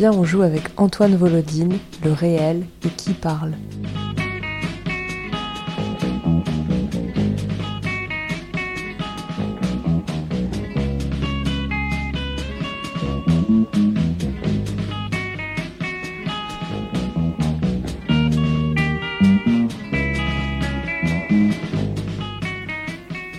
Viens, 0.00 0.12
on 0.12 0.24
joue 0.24 0.40
avec 0.40 0.62
Antoine 0.78 1.14
Volodine, 1.14 1.76
le 2.02 2.12
réel 2.12 2.64
et 2.86 2.88
qui 2.88 3.12
parle. 3.12 3.52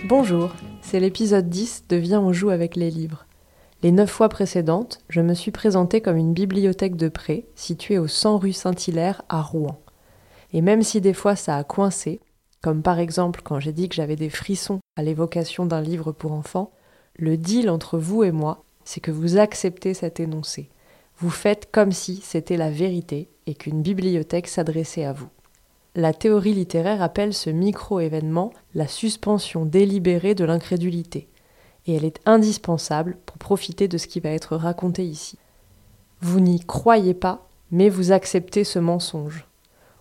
Bonjour, 0.04 0.52
c'est 0.80 1.00
l'épisode 1.00 1.50
10 1.50 1.86
de 1.88 1.96
Viens, 1.96 2.20
on 2.20 2.32
joue 2.32 2.50
avec 2.50 2.76
les 2.76 2.92
livres. 2.92 3.26
Les 3.82 3.90
neuf 3.90 4.10
fois 4.10 4.28
précédentes, 4.28 5.00
je 5.08 5.20
me 5.20 5.34
suis 5.34 5.50
présentée 5.50 6.00
comme 6.00 6.16
une 6.16 6.34
bibliothèque 6.34 6.94
de 6.94 7.08
prêt 7.08 7.46
située 7.56 7.98
au 7.98 8.06
100 8.06 8.38
rue 8.38 8.52
Saint-Hilaire 8.52 9.22
à 9.28 9.42
Rouen. 9.42 9.80
Et 10.52 10.60
même 10.60 10.82
si 10.82 11.00
des 11.00 11.12
fois 11.12 11.34
ça 11.34 11.56
a 11.56 11.64
coincé, 11.64 12.20
comme 12.62 12.82
par 12.82 13.00
exemple 13.00 13.40
quand 13.42 13.58
j'ai 13.58 13.72
dit 13.72 13.88
que 13.88 13.96
j'avais 13.96 14.14
des 14.14 14.30
frissons 14.30 14.78
à 14.94 15.02
l'évocation 15.02 15.66
d'un 15.66 15.80
livre 15.80 16.12
pour 16.12 16.30
enfants, 16.30 16.70
le 17.16 17.36
deal 17.36 17.68
entre 17.68 17.98
vous 17.98 18.22
et 18.22 18.30
moi, 18.30 18.62
c'est 18.84 19.00
que 19.00 19.10
vous 19.10 19.36
acceptez 19.36 19.94
cet 19.94 20.20
énoncé. 20.20 20.70
Vous 21.18 21.30
faites 21.30 21.68
comme 21.72 21.90
si 21.90 22.20
c'était 22.22 22.56
la 22.56 22.70
vérité 22.70 23.30
et 23.48 23.54
qu'une 23.54 23.82
bibliothèque 23.82 24.46
s'adressait 24.46 25.04
à 25.04 25.12
vous. 25.12 25.28
La 25.96 26.14
théorie 26.14 26.54
littéraire 26.54 27.02
appelle 27.02 27.34
ce 27.34 27.50
micro-événement 27.50 28.52
la 28.76 28.86
suspension 28.86 29.66
délibérée 29.66 30.36
de 30.36 30.44
l'incrédulité 30.44 31.28
et 31.86 31.94
elle 31.94 32.04
est 32.04 32.20
indispensable 32.26 33.16
pour 33.26 33.38
profiter 33.38 33.88
de 33.88 33.98
ce 33.98 34.06
qui 34.06 34.20
va 34.20 34.30
être 34.30 34.56
raconté 34.56 35.04
ici. 35.04 35.38
Vous 36.20 36.40
n'y 36.40 36.60
croyez 36.60 37.14
pas, 37.14 37.48
mais 37.70 37.88
vous 37.88 38.12
acceptez 38.12 38.64
ce 38.64 38.78
mensonge. 38.78 39.46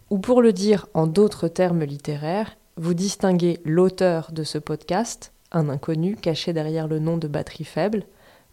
Ou 0.09 0.19
pour 0.19 0.41
le 0.41 0.53
dire 0.53 0.88
en 0.93 1.07
d'autres 1.07 1.47
termes 1.47 1.83
littéraires, 1.83 2.57
vous 2.77 2.93
distinguez 2.93 3.59
l'auteur 3.65 4.31
de 4.31 4.43
ce 4.43 4.57
podcast, 4.57 5.31
un 5.51 5.69
inconnu 5.69 6.15
caché 6.15 6.53
derrière 6.53 6.88
le 6.88 6.99
nom 6.99 7.17
de 7.17 7.27
batterie 7.27 7.63
faible, 7.63 8.03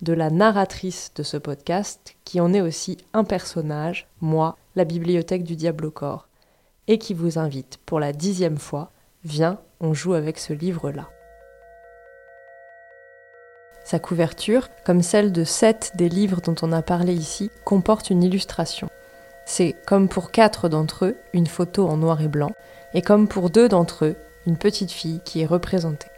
de 0.03 0.13
la 0.13 0.31
narratrice 0.31 1.13
de 1.17 1.23
ce 1.23 1.37
podcast, 1.37 2.15
qui 2.25 2.41
en 2.41 2.53
est 2.55 2.61
aussi 2.61 2.99
un 3.13 3.25
personnage, 3.25 4.07
moi, 4.21 4.57
la 4.77 4.85
bibliothèque 4.85 5.45
du 5.45 5.57
diable 5.57 5.87
au 5.87 5.91
corps, 5.91 6.29
et 6.87 6.99
qui 6.99 7.15
vous 7.15 7.39
invite 7.39 7.79
pour 7.85 8.01
la 8.01 8.13
dixième 8.13 8.59
fois, 8.59 8.93
viens, 9.25 9.59
on 9.81 9.95
joue 9.95 10.15
avec 10.15 10.39
ce 10.39 10.53
livre-là. 10.53 11.09
Sa 13.89 13.99
couverture, 13.99 14.69
comme 14.85 15.01
celle 15.01 15.33
de 15.33 15.45
sept 15.45 15.93
des 15.95 16.11
livres 16.11 16.43
dont 16.43 16.55
on 16.61 16.73
a 16.73 16.83
parlé 16.83 17.15
ici, 17.15 17.51
comporte 17.65 18.11
une 18.11 18.23
illustration. 18.23 18.91
C'est, 19.47 19.77
comme 19.87 20.11
pour 20.11 20.31
quatre 20.31 20.69
d'entre 20.69 21.07
eux, 21.07 21.17
une 21.33 21.47
photo 21.47 21.89
en 21.89 21.97
noir 21.97 22.21
et 22.21 22.29
blanc, 22.29 22.51
et 22.93 23.01
comme 23.01 23.29
pour 23.29 23.49
deux 23.49 23.67
d'entre 23.67 24.05
eux, 24.05 24.17
une 24.47 24.59
petite 24.59 24.91
fille 24.91 25.23
qui 25.25 25.41
est 25.41 25.47
représentée. 25.47 26.11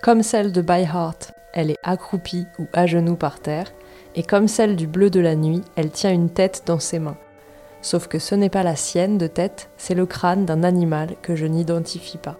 Comme 0.00 0.22
celle 0.22 0.52
de 0.52 0.62
By 0.62 0.86
elle 1.54 1.72
est 1.72 1.78
accroupie 1.82 2.46
ou 2.60 2.68
à 2.72 2.86
genoux 2.86 3.16
par 3.16 3.40
terre, 3.40 3.72
et 4.14 4.22
comme 4.22 4.46
celle 4.46 4.76
du 4.76 4.86
bleu 4.86 5.10
de 5.10 5.18
la 5.18 5.34
nuit, 5.34 5.64
elle 5.74 5.90
tient 5.90 6.12
une 6.12 6.30
tête 6.30 6.62
dans 6.66 6.78
ses 6.78 7.00
mains. 7.00 7.18
Sauf 7.82 8.06
que 8.06 8.20
ce 8.20 8.36
n'est 8.36 8.48
pas 8.48 8.62
la 8.62 8.76
sienne 8.76 9.18
de 9.18 9.26
tête, 9.26 9.70
c'est 9.76 9.96
le 9.96 10.06
crâne 10.06 10.46
d'un 10.46 10.62
animal 10.62 11.16
que 11.20 11.34
je 11.34 11.46
n'identifie 11.46 12.18
pas. 12.18 12.38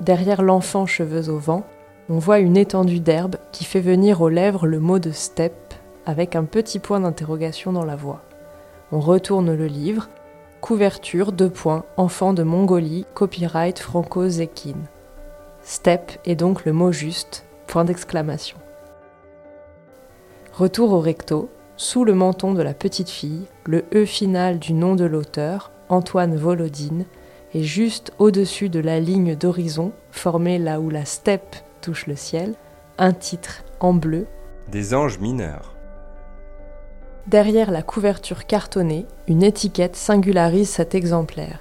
Derrière 0.00 0.42
l'enfant 0.42 0.86
cheveux 0.86 1.28
au 1.28 1.38
vent, 1.38 1.64
on 2.08 2.18
voit 2.18 2.40
une 2.40 2.56
étendue 2.56 3.00
d'herbe 3.00 3.36
qui 3.52 3.64
fait 3.64 3.80
venir 3.80 4.20
aux 4.20 4.28
lèvres 4.28 4.66
le 4.66 4.80
mot 4.80 4.98
de 4.98 5.12
steppe 5.12 5.74
avec 6.04 6.34
un 6.34 6.44
petit 6.44 6.78
point 6.78 7.00
d'interrogation 7.00 7.72
dans 7.72 7.84
la 7.84 7.96
voix. 7.96 8.22
On 8.90 9.00
retourne 9.00 9.54
le 9.54 9.66
livre, 9.66 10.08
couverture, 10.60 11.32
deux 11.32 11.48
points, 11.48 11.84
enfant 11.96 12.32
de 12.32 12.42
Mongolie, 12.42 13.06
copyright 13.14 13.78
Franco 13.78 14.28
Zekin. 14.28 14.76
Steppe 15.62 16.12
est 16.24 16.34
donc 16.34 16.64
le 16.64 16.72
mot 16.72 16.92
juste, 16.92 17.44
point 17.66 17.84
d'exclamation. 17.84 18.58
Retour 20.52 20.92
au 20.92 21.00
recto, 21.00 21.48
sous 21.76 22.04
le 22.04 22.14
menton 22.14 22.52
de 22.52 22.62
la 22.62 22.74
petite 22.74 23.08
fille, 23.08 23.46
le 23.64 23.84
E 23.94 24.04
final 24.04 24.58
du 24.58 24.72
nom 24.72 24.96
de 24.96 25.04
l'auteur, 25.04 25.70
Antoine 25.88 26.36
Volodine, 26.36 27.06
est 27.54 27.62
juste 27.62 28.12
au-dessus 28.18 28.68
de 28.68 28.80
la 28.80 28.98
ligne 28.98 29.36
d'horizon 29.36 29.92
formée 30.10 30.58
là 30.58 30.80
où 30.80 30.90
la 30.90 31.04
steppe 31.04 31.56
touche 31.82 32.06
le 32.06 32.16
ciel, 32.16 32.54
un 32.96 33.12
titre 33.12 33.62
en 33.80 33.92
bleu. 33.92 34.26
Des 34.68 34.94
anges 34.94 35.18
mineurs. 35.18 35.74
Derrière 37.26 37.70
la 37.70 37.82
couverture 37.82 38.46
cartonnée, 38.46 39.04
une 39.28 39.42
étiquette 39.42 39.96
singularise 39.96 40.70
cet 40.70 40.94
exemplaire. 40.94 41.58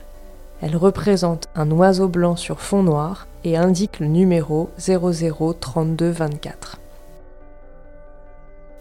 Elle 0.62 0.78
représente 0.78 1.50
un 1.56 1.70
oiseau 1.72 2.08
blanc 2.08 2.38
sur 2.38 2.62
fond 2.62 2.84
noir 2.84 3.28
et 3.44 3.58
indique 3.58 4.00
le 4.00 4.08
numéro 4.08 4.70
003224. 4.80 6.80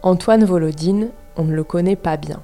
Antoine 0.03 0.45
Volodine, 0.45 1.09
on 1.37 1.45
ne 1.45 1.55
le 1.55 1.65
connaît 1.65 1.97
pas 1.97 2.17
bien. 2.17 2.41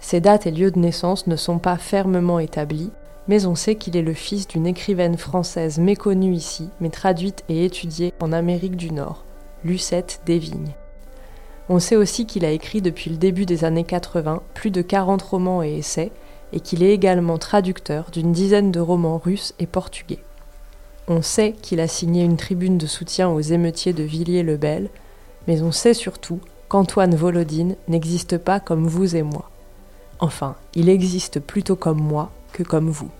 Ses 0.00 0.20
dates 0.20 0.46
et 0.46 0.50
lieux 0.50 0.70
de 0.70 0.78
naissance 0.78 1.26
ne 1.26 1.36
sont 1.36 1.58
pas 1.58 1.76
fermement 1.78 2.38
établis, 2.38 2.90
mais 3.28 3.46
on 3.46 3.54
sait 3.54 3.74
qu'il 3.74 3.96
est 3.96 4.02
le 4.02 4.14
fils 4.14 4.46
d'une 4.46 4.66
écrivaine 4.66 5.16
française 5.16 5.78
méconnue 5.78 6.34
ici, 6.34 6.68
mais 6.80 6.90
traduite 6.90 7.44
et 7.48 7.64
étudiée 7.64 8.12
en 8.20 8.32
Amérique 8.32 8.76
du 8.76 8.90
Nord, 8.90 9.24
Lucette 9.64 10.20
Desvignes. 10.26 10.74
On 11.68 11.78
sait 11.78 11.96
aussi 11.96 12.26
qu'il 12.26 12.44
a 12.44 12.50
écrit 12.50 12.82
depuis 12.82 13.10
le 13.10 13.16
début 13.16 13.46
des 13.46 13.64
années 13.64 13.84
80 13.84 14.42
plus 14.52 14.70
de 14.70 14.82
40 14.82 15.22
romans 15.22 15.62
et 15.62 15.78
essais, 15.78 16.12
et 16.52 16.60
qu'il 16.60 16.82
est 16.82 16.92
également 16.92 17.38
traducteur 17.38 18.10
d'une 18.12 18.32
dizaine 18.32 18.70
de 18.70 18.80
romans 18.80 19.18
russes 19.18 19.54
et 19.58 19.66
portugais. 19.66 20.20
On 21.08 21.20
sait 21.20 21.52
qu'il 21.52 21.80
a 21.80 21.88
signé 21.88 22.22
une 22.22 22.36
tribune 22.36 22.78
de 22.78 22.86
soutien 22.86 23.28
aux 23.28 23.40
émeutiers 23.40 23.92
de 23.92 24.04
Villiers-le-Bel, 24.04 24.88
mais 25.48 25.62
on 25.62 25.72
sait 25.72 25.94
surtout 25.94 26.40
qu'Antoine 26.68 27.14
Volodine 27.14 27.76
n'existe 27.88 28.38
pas 28.38 28.60
comme 28.60 28.86
vous 28.86 29.16
et 29.16 29.22
moi. 29.22 29.50
Enfin, 30.20 30.54
il 30.74 30.88
existe 30.88 31.40
plutôt 31.40 31.76
comme 31.76 32.00
moi, 32.00 32.30
comme 32.62 32.90
vous. 32.90 33.10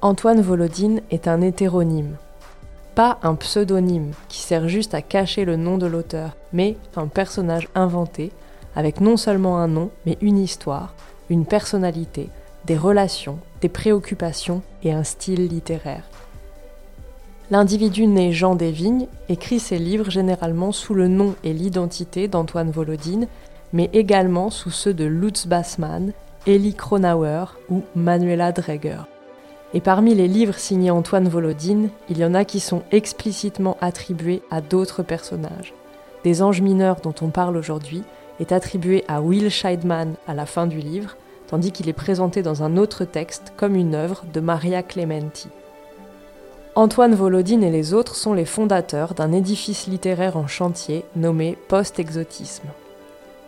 Antoine 0.00 0.40
Volodine 0.40 1.00
est 1.10 1.28
un 1.28 1.40
hétéronyme, 1.40 2.16
pas 2.94 3.18
un 3.22 3.34
pseudonyme 3.34 4.12
qui 4.28 4.38
sert 4.40 4.68
juste 4.68 4.94
à 4.94 5.00
cacher 5.00 5.44
le 5.44 5.56
nom 5.56 5.78
de 5.78 5.86
l'auteur, 5.86 6.36
mais 6.52 6.76
un 6.96 7.06
personnage 7.06 7.68
inventé 7.74 8.32
avec 8.74 9.00
non 9.00 9.16
seulement 9.16 9.58
un 9.58 9.68
nom, 9.68 9.90
mais 10.06 10.18
une 10.20 10.38
histoire, 10.38 10.94
une 11.30 11.46
personnalité, 11.46 12.28
des 12.64 12.76
relations, 12.76 13.38
des 13.60 13.68
préoccupations 13.68 14.62
et 14.82 14.92
un 14.92 15.04
style 15.04 15.46
littéraire. 15.46 16.04
L'individu 17.50 18.06
né 18.06 18.32
Jean 18.32 18.54
Desvignes 18.54 19.08
écrit 19.28 19.60
ses 19.60 19.78
livres 19.78 20.10
généralement 20.10 20.72
sous 20.72 20.94
le 20.94 21.08
nom 21.08 21.34
et 21.44 21.52
l'identité 21.52 22.28
d'Antoine 22.28 22.70
Volodine, 22.70 23.26
mais 23.72 23.90
également 23.92 24.50
sous 24.50 24.70
ceux 24.70 24.94
de 24.94 25.04
Lutz 25.04 25.46
Bassmann, 25.46 26.12
Elie 26.48 26.74
Kronauer 26.74 27.56
ou 27.70 27.82
Manuela 27.94 28.50
Dreger. 28.50 29.06
Et 29.74 29.80
parmi 29.80 30.12
les 30.14 30.26
livres 30.26 30.58
signés 30.58 30.90
Antoine 30.90 31.28
Volodine, 31.28 31.88
il 32.08 32.18
y 32.18 32.24
en 32.24 32.34
a 32.34 32.44
qui 32.44 32.58
sont 32.58 32.82
explicitement 32.90 33.76
attribués 33.80 34.42
à 34.50 34.60
d'autres 34.60 35.04
personnages. 35.04 35.72
Des 36.24 36.42
anges 36.42 36.60
mineurs 36.60 37.00
dont 37.00 37.14
on 37.20 37.28
parle 37.28 37.56
aujourd'hui 37.56 38.02
est 38.40 38.50
attribué 38.50 39.04
à 39.06 39.20
Will 39.20 39.50
Scheidman 39.50 40.14
à 40.26 40.34
la 40.34 40.44
fin 40.44 40.66
du 40.66 40.78
livre, 40.78 41.16
tandis 41.46 41.70
qu'il 41.70 41.88
est 41.88 41.92
présenté 41.92 42.42
dans 42.42 42.64
un 42.64 42.76
autre 42.76 43.04
texte 43.04 43.52
comme 43.56 43.76
une 43.76 43.94
œuvre 43.94 44.24
de 44.34 44.40
Maria 44.40 44.82
Clementi. 44.82 45.48
Antoine 46.74 47.14
Volodine 47.14 47.62
et 47.62 47.70
les 47.70 47.94
autres 47.94 48.16
sont 48.16 48.34
les 48.34 48.46
fondateurs 48.46 49.14
d'un 49.14 49.30
édifice 49.30 49.86
littéraire 49.86 50.36
en 50.36 50.48
chantier 50.48 51.04
nommé 51.14 51.56
Post-Exotisme. 51.68 52.68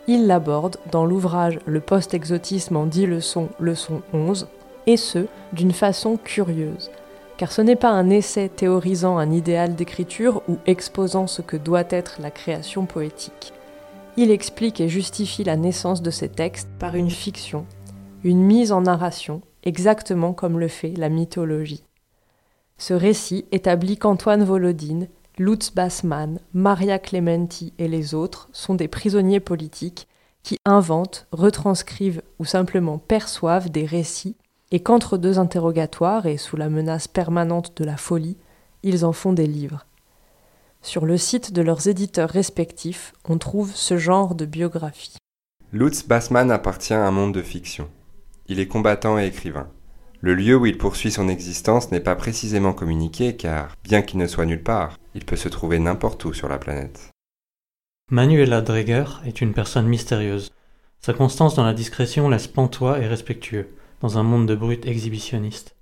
Il 0.06 0.26
l'aborde 0.26 0.76
dans 0.90 1.06
l'ouvrage 1.06 1.58
Le 1.64 1.80
post-exotisme 1.80 2.76
en 2.76 2.84
10 2.84 3.06
leçons, 3.06 3.48
leçon 3.58 4.02
11, 4.12 4.48
et 4.86 4.98
ce, 4.98 5.26
d'une 5.54 5.72
façon 5.72 6.18
curieuse, 6.18 6.90
car 7.38 7.50
ce 7.50 7.62
n'est 7.62 7.74
pas 7.74 7.88
un 7.88 8.10
essai 8.10 8.50
théorisant 8.50 9.16
un 9.16 9.30
idéal 9.30 9.74
d'écriture 9.74 10.42
ou 10.46 10.58
exposant 10.66 11.26
ce 11.26 11.40
que 11.40 11.56
doit 11.56 11.84
être 11.88 12.20
la 12.20 12.30
création 12.30 12.84
poétique. 12.84 13.54
Il 14.18 14.30
explique 14.30 14.78
et 14.80 14.90
justifie 14.90 15.42
la 15.42 15.56
naissance 15.56 16.02
de 16.02 16.10
ces 16.10 16.28
textes 16.28 16.68
par 16.78 16.96
une 16.96 17.10
fiction, 17.10 17.64
une 18.24 18.42
mise 18.42 18.72
en 18.72 18.82
narration, 18.82 19.40
exactement 19.62 20.34
comme 20.34 20.60
le 20.60 20.68
fait 20.68 20.92
la 20.98 21.08
mythologie. 21.08 21.82
Ce 22.76 22.92
récit 22.92 23.46
établit 23.52 23.96
qu'Antoine 23.96 24.44
Volodine 24.44 25.08
Lutz 25.36 25.74
Bassmann, 25.74 26.38
Maria 26.52 27.00
Clementi 27.00 27.72
et 27.78 27.88
les 27.88 28.14
autres 28.14 28.48
sont 28.52 28.76
des 28.76 28.86
prisonniers 28.86 29.40
politiques 29.40 30.06
qui 30.44 30.58
inventent, 30.64 31.26
retranscrivent 31.32 32.22
ou 32.38 32.44
simplement 32.44 32.98
perçoivent 32.98 33.68
des 33.68 33.84
récits 33.84 34.36
et 34.70 34.78
qu'entre 34.78 35.18
deux 35.18 35.40
interrogatoires 35.40 36.26
et 36.26 36.36
sous 36.36 36.56
la 36.56 36.68
menace 36.68 37.08
permanente 37.08 37.76
de 37.76 37.84
la 37.84 37.96
folie, 37.96 38.36
ils 38.84 39.04
en 39.04 39.12
font 39.12 39.32
des 39.32 39.48
livres. 39.48 39.86
Sur 40.82 41.04
le 41.04 41.16
site 41.16 41.52
de 41.52 41.62
leurs 41.62 41.88
éditeurs 41.88 42.30
respectifs, 42.30 43.12
on 43.28 43.38
trouve 43.38 43.74
ce 43.74 43.96
genre 43.96 44.36
de 44.36 44.46
biographie. 44.46 45.16
Lutz 45.72 46.06
Bassmann 46.06 46.52
appartient 46.52 46.94
à 46.94 47.04
un 47.04 47.10
monde 47.10 47.34
de 47.34 47.42
fiction. 47.42 47.88
Il 48.46 48.60
est 48.60 48.68
combattant 48.68 49.18
et 49.18 49.26
écrivain. 49.26 49.66
Le 50.24 50.34
lieu 50.34 50.56
où 50.56 50.64
il 50.64 50.78
poursuit 50.78 51.10
son 51.10 51.28
existence 51.28 51.90
n'est 51.90 52.00
pas 52.00 52.16
précisément 52.16 52.72
communiqué 52.72 53.36
car, 53.36 53.76
bien 53.84 54.00
qu'il 54.00 54.18
ne 54.18 54.26
soit 54.26 54.46
nulle 54.46 54.62
part, 54.62 54.98
il 55.14 55.22
peut 55.22 55.36
se 55.36 55.50
trouver 55.50 55.78
n'importe 55.78 56.24
où 56.24 56.32
sur 56.32 56.48
la 56.48 56.56
planète. 56.56 57.10
Manuela 58.10 58.62
Dreger 58.62 59.20
est 59.26 59.42
une 59.42 59.52
personne 59.52 59.86
mystérieuse. 59.86 60.50
Sa 61.02 61.12
constance 61.12 61.54
dans 61.56 61.64
la 61.66 61.74
discrétion 61.74 62.30
laisse 62.30 62.46
pantois 62.46 63.00
et 63.00 63.06
respectueux, 63.06 63.68
dans 64.00 64.16
un 64.16 64.22
monde 64.22 64.48
de 64.48 64.54
brutes 64.54 64.86
exhibitionnistes. 64.86 65.76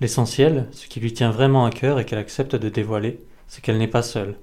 L'essentiel, 0.00 0.68
ce 0.72 0.86
qui 0.86 1.00
lui 1.00 1.14
tient 1.14 1.30
vraiment 1.30 1.64
à 1.64 1.70
cœur 1.70 1.98
et 1.98 2.04
qu'elle 2.04 2.18
accepte 2.18 2.54
de 2.54 2.68
dévoiler, 2.68 3.20
c'est 3.48 3.62
qu'elle 3.62 3.78
n'est 3.78 3.88
pas 3.88 4.02
seule. 4.02 4.36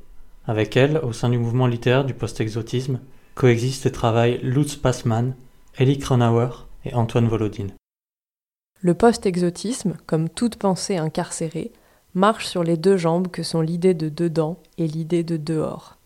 Avec 0.47 0.75
elle, 0.75 0.97
au 1.03 1.13
sein 1.13 1.29
du 1.29 1.37
mouvement 1.37 1.67
littéraire 1.67 2.03
du 2.03 2.15
post-exotisme, 2.15 2.99
coexistent 3.35 3.85
et 3.85 3.91
travaillent 3.91 4.39
Lutz 4.41 4.75
Passmann, 4.75 5.35
Elie 5.79 5.99
Kronauer 5.99 6.67
et 6.83 6.95
Antoine 6.95 7.27
Volodine. 7.27 7.73
Le 8.81 8.93
post-exotisme, 8.93 9.97
comme 10.05 10.29
toute 10.29 10.55
pensée 10.55 10.95
incarcérée, 10.95 11.73
marche 12.13 12.47
sur 12.47 12.63
les 12.63 12.77
deux 12.77 12.95
jambes 12.95 13.27
que 13.27 13.43
sont 13.43 13.59
l'idée 13.59 13.93
de 13.93 14.07
dedans 14.07 14.57
et 14.77 14.87
l'idée 14.87 15.23
de 15.23 15.35
dehors. 15.35 15.97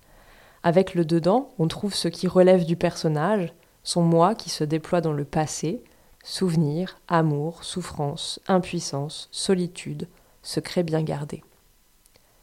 Avec 0.64 0.96
le 0.96 1.06
dedans, 1.06 1.50
on 1.60 1.68
trouve 1.68 1.94
ce 1.94 2.08
qui 2.08 2.28
relève 2.28 2.66
du 2.66 2.76
personnage, 2.76 3.54
son 3.84 4.02
moi 4.02 4.34
qui 4.34 4.50
se 4.50 4.64
déploie 4.64 5.02
dans 5.02 5.14
le 5.14 5.24
passé, 5.24 5.84
souvenir, 6.24 7.00
amour, 7.08 7.64
souffrance, 7.64 8.40
impuissance, 8.48 9.30
solitude, 9.32 10.08
secret 10.42 10.82
bien 10.82 11.04
gardé. 11.04 11.44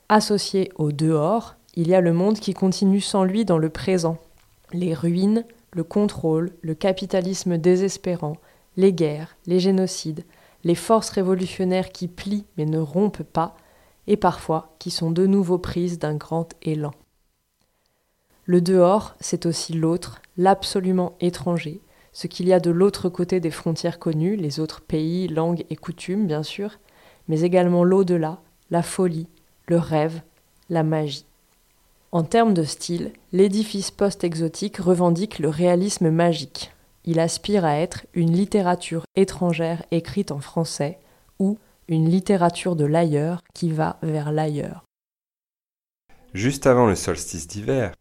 Associé 0.09 0.71
au 0.77 0.93
dehors, 0.93 1.57
il 1.75 1.89
y 1.89 1.95
a 1.95 2.01
le 2.01 2.13
monde 2.13 2.39
qui 2.39 2.55
continue 2.55 3.01
sans 3.01 3.25
lui 3.25 3.45
dans 3.45 3.59
le 3.59 3.71
présent, 3.71 4.19
les 4.73 4.95
ruines, 4.95 5.45
le 5.73 5.83
contrôle, 5.83 6.53
le 6.63 6.75
capitalisme 6.75 7.59
désespérant, 7.59 8.37
les 8.77 8.93
guerres, 8.93 9.37
les 9.47 9.61
génocides, 9.61 10.25
les 10.65 10.75
forces 10.75 11.11
révolutionnaires 11.11 11.91
qui 11.91 12.09
plient 12.09 12.45
mais 12.57 12.67
ne 12.67 12.79
rompent 12.79 13.23
pas, 13.23 13.57
et 14.07 14.17
parfois 14.17 14.75
qui 14.79 14.91
sont 14.91 15.11
de 15.11 15.27
nouveau 15.27 15.59
prises 15.59 15.99
d'un 15.99 16.17
grand 16.17 16.49
élan. 16.63 16.93
Le 18.45 18.61
dehors, 18.61 19.15
c'est 19.21 19.47
aussi 19.47 19.73
l'autre, 19.75 20.21
l'absolument 20.37 21.15
étranger, 21.21 21.81
ce 22.13 22.27
qu'il 22.27 22.49
y 22.49 22.53
a 22.53 22.61
de 22.61 22.71
l'autre 22.71 23.09
côté 23.09 23.39
des 23.39 23.53
frontières 23.53 23.99
connues, 23.99 24.35
les 24.35 24.59
autres 24.59 24.81
pays, 24.81 25.29
langues 25.29 25.65
et 25.71 25.77
coutumes, 25.77 26.27
bien 26.27 26.43
sûr, 26.43 26.79
mais 27.29 27.43
également 27.43 27.85
l'au-delà, 27.85 28.41
la 28.71 28.83
folie, 28.83 29.29
le 29.69 29.79
rêve, 29.79 30.23
la 30.69 30.83
magie. 30.83 31.27
En 32.11 32.25
termes 32.25 32.55
de 32.55 32.65
style, 32.65 33.13
l'édifice 33.33 33.93
post-exotique 33.93 34.79
revendique 34.79 35.39
le 35.39 35.49
réalisme 35.49 36.11
magique, 36.11 36.73
il 37.05 37.21
aspire 37.21 37.65
à 37.65 37.79
être 37.79 38.07
une 38.15 38.33
littérature 38.33 39.05
étrangère 39.17 39.83
écrite 39.91 40.33
en 40.33 40.41
français 40.41 40.99
ou 41.39 41.59
une 41.89 42.09
littérature 42.09 42.77
de 42.77 42.85
l'ailleurs 42.85 43.43
qui 43.55 43.71
va 43.71 43.99
vers 44.03 44.33
l'ailleurs. 44.33 44.85
Juste 46.35 46.67
avant 46.67 46.87
le 46.87 46.95
solstice 46.95 47.49
d'hiver, 47.49 47.93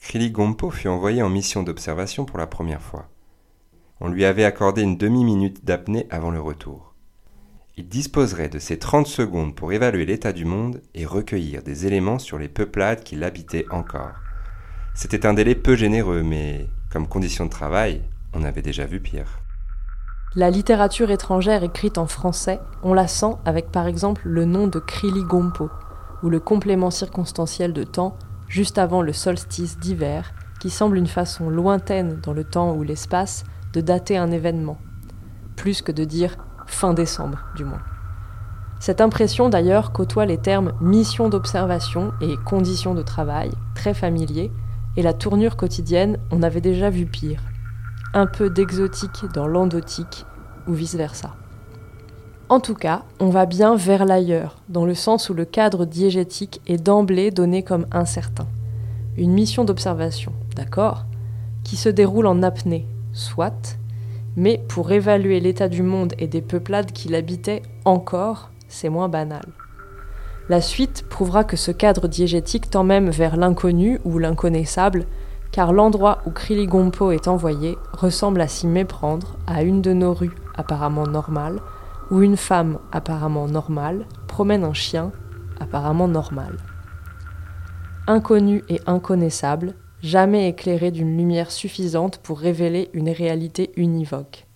Krili 0.00 0.30
Gompo 0.30 0.70
fut 0.70 0.88
envoyé 0.88 1.22
en 1.22 1.28
mission 1.28 1.62
d'observation 1.62 2.24
pour 2.24 2.38
la 2.38 2.46
première 2.46 2.80
fois. 2.80 3.08
On 4.00 4.08
lui 4.08 4.24
avait 4.24 4.44
accordé 4.44 4.82
une 4.82 4.96
demi-minute 4.96 5.64
d'apnée 5.64 6.06
avant 6.10 6.30
le 6.30 6.40
retour. 6.40 6.94
Il 7.76 7.88
disposerait 7.88 8.48
de 8.48 8.58
ces 8.58 8.78
30 8.78 9.06
secondes 9.06 9.54
pour 9.54 9.72
évaluer 9.72 10.06
l'état 10.06 10.32
du 10.32 10.46
monde 10.46 10.80
et 10.94 11.04
recueillir 11.04 11.62
des 11.62 11.86
éléments 11.86 12.18
sur 12.18 12.38
les 12.38 12.48
peuplades 12.48 13.02
qui 13.02 13.16
l'habitaient 13.16 13.66
encore. 13.70 14.14
C'était 14.94 15.26
un 15.26 15.34
délai 15.34 15.54
peu 15.54 15.76
généreux, 15.76 16.22
mais 16.22 16.68
comme 16.90 17.06
condition 17.06 17.44
de 17.44 17.50
travail, 17.50 18.00
on 18.36 18.44
avait 18.44 18.62
déjà 18.62 18.84
vu 18.84 19.00
pire. 19.00 19.40
La 20.34 20.50
littérature 20.50 21.10
étrangère 21.10 21.62
écrite 21.62 21.96
en 21.96 22.06
français, 22.06 22.60
on 22.82 22.92
la 22.92 23.08
sent 23.08 23.34
avec 23.46 23.72
par 23.72 23.86
exemple 23.86 24.22
le 24.24 24.44
nom 24.44 24.66
de 24.66 24.78
Krili 24.78 25.22
Gompo, 25.22 25.70
ou 26.22 26.28
le 26.28 26.40
complément 26.40 26.90
circonstanciel 26.90 27.72
de 27.72 27.84
temps 27.84 28.18
juste 28.48 28.78
avant 28.78 29.00
le 29.00 29.12
solstice 29.12 29.78
d'hiver, 29.78 30.34
qui 30.60 30.70
semble 30.70 30.98
une 30.98 31.06
façon 31.06 31.48
lointaine 31.48 32.20
dans 32.22 32.32
le 32.32 32.44
temps 32.44 32.74
ou 32.74 32.82
l'espace 32.82 33.44
de 33.72 33.80
dater 33.80 34.18
un 34.18 34.30
événement, 34.30 34.78
plus 35.56 35.80
que 35.80 35.92
de 35.92 36.04
dire 36.04 36.36
fin 36.66 36.92
décembre 36.92 37.38
du 37.56 37.64
moins. 37.64 37.82
Cette 38.78 39.00
impression 39.00 39.48
d'ailleurs 39.48 39.92
côtoie 39.92 40.26
les 40.26 40.38
termes 40.38 40.72
mission 40.82 41.30
d'observation 41.30 42.12
et 42.20 42.36
conditions 42.44 42.94
de 42.94 43.02
travail, 43.02 43.50
très 43.74 43.94
familiers, 43.94 44.52
et 44.98 45.02
la 45.02 45.14
tournure 45.14 45.56
quotidienne, 45.56 46.18
on 46.30 46.42
avait 46.42 46.60
déjà 46.60 46.90
vu 46.90 47.06
pire 47.06 47.40
un 48.14 48.26
peu 48.26 48.50
d'exotique 48.50 49.24
dans 49.34 49.46
l'endotique, 49.46 50.24
ou 50.66 50.72
vice-versa. 50.72 51.34
En 52.48 52.60
tout 52.60 52.74
cas, 52.74 53.02
on 53.18 53.28
va 53.28 53.44
bien 53.44 53.74
vers 53.74 54.04
l'ailleurs, 54.04 54.56
dans 54.68 54.86
le 54.86 54.94
sens 54.94 55.30
où 55.30 55.34
le 55.34 55.44
cadre 55.44 55.84
diégétique 55.84 56.60
est 56.66 56.82
d'emblée 56.82 57.30
donné 57.30 57.62
comme 57.62 57.86
incertain. 57.90 58.46
Une 59.16 59.32
mission 59.32 59.64
d'observation, 59.64 60.32
d'accord, 60.54 61.06
qui 61.64 61.76
se 61.76 61.88
déroule 61.88 62.26
en 62.26 62.42
apnée, 62.42 62.86
soit, 63.12 63.78
mais 64.36 64.62
pour 64.68 64.92
évaluer 64.92 65.40
l'état 65.40 65.68
du 65.68 65.82
monde 65.82 66.12
et 66.18 66.28
des 66.28 66.42
peuplades 66.42 66.92
qui 66.92 67.08
l'habitaient 67.08 67.62
encore, 67.84 68.50
c'est 68.68 68.90
moins 68.90 69.08
banal. 69.08 69.44
La 70.48 70.60
suite 70.60 71.04
prouvera 71.08 71.42
que 71.42 71.56
ce 71.56 71.72
cadre 71.72 72.06
diégétique 72.06 72.70
tend 72.70 72.84
même 72.84 73.10
vers 73.10 73.36
l'inconnu 73.36 73.98
ou 74.04 74.18
l'inconnaissable, 74.18 75.06
car 75.52 75.72
l'endroit 75.72 76.18
où 76.26 76.30
Kriligompo 76.30 77.10
est 77.10 77.28
envoyé 77.28 77.78
ressemble 77.92 78.40
à 78.40 78.48
s'y 78.48 78.66
méprendre 78.66 79.36
à 79.46 79.62
une 79.62 79.82
de 79.82 79.92
nos 79.92 80.12
rues 80.12 80.34
apparemment 80.54 81.06
normales, 81.06 81.60
où 82.10 82.22
une 82.22 82.36
femme 82.36 82.78
apparemment 82.92 83.46
normale 83.46 84.06
promène 84.28 84.64
un 84.64 84.74
chien 84.74 85.12
apparemment 85.60 86.08
normal. 86.08 86.56
Inconnu 88.06 88.62
et 88.68 88.80
inconnaissable, 88.86 89.74
jamais 90.02 90.48
éclairé 90.48 90.90
d'une 90.90 91.16
lumière 91.16 91.50
suffisante 91.50 92.18
pour 92.18 92.38
révéler 92.38 92.90
une 92.92 93.10
réalité 93.10 93.72
univoque. 93.76 94.46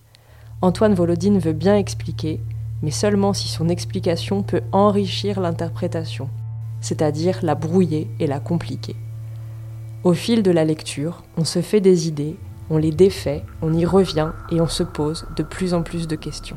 Antoine 0.63 0.95
Volodine 0.95 1.39
veut 1.39 1.55
bien 1.55 1.77
expliquer, 1.77 2.41
mais 2.83 2.91
seulement 2.91 3.33
si 3.33 3.49
son 3.49 3.69
explication 3.69 4.43
peut 4.43 4.63
enrichir 4.73 5.41
l'interprétation, 5.41 6.29
c'est-à-dire 6.81 7.41
la 7.43 7.55
brouiller 7.55 8.09
et 8.21 8.27
la 8.27 8.41
compliquer. 8.41 8.95
Au 10.03 10.15
fil 10.15 10.43
de 10.43 10.51
la 10.51 10.65
lecture, 10.65 11.23
on 11.37 11.45
se 11.45 11.61
fait 11.61 11.83
des 11.83 12.09
idées, 12.09 12.39
on 12.71 12.79
les 12.79 12.91
défait, 12.91 13.45
on 13.61 13.75
y 13.75 13.85
revient 13.85 14.33
et 14.51 14.63
on 14.63 14.67
se 14.67 14.83
pose 14.83 15.27
de 15.37 15.43
plus 15.43 15.75
en 15.75 15.83
plus 15.83 16.09
de 16.09 16.17
questions. 16.17 16.57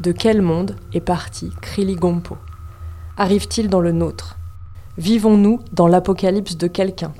De 0.00 0.10
quel 0.10 0.42
monde 0.42 0.74
est 0.92 1.00
parti 1.00 1.52
Kriligompo 1.62 2.38
Arrive-t-il 3.16 3.68
dans 3.68 3.80
le 3.80 3.92
nôtre? 3.92 4.36
Vivons-nous 4.98 5.60
dans 5.72 5.86
l'apocalypse 5.86 6.56
de 6.56 6.66
quelqu'un? 6.66 7.12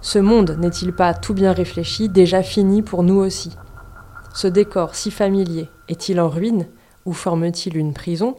Ce 0.00 0.18
monde 0.18 0.56
n'est-il 0.58 0.92
pas 0.92 1.14
tout 1.14 1.34
bien 1.34 1.52
réfléchi, 1.52 2.08
déjà 2.08 2.42
fini 2.42 2.82
pour 2.82 3.04
nous 3.04 3.20
aussi? 3.20 3.52
Ce 4.34 4.48
décor 4.48 4.96
si 4.96 5.12
familier 5.12 5.68
est-il 5.88 6.20
en 6.20 6.28
ruine 6.28 6.66
ou 7.04 7.12
forme-t-il 7.12 7.76
une 7.76 7.94
prison? 7.94 8.34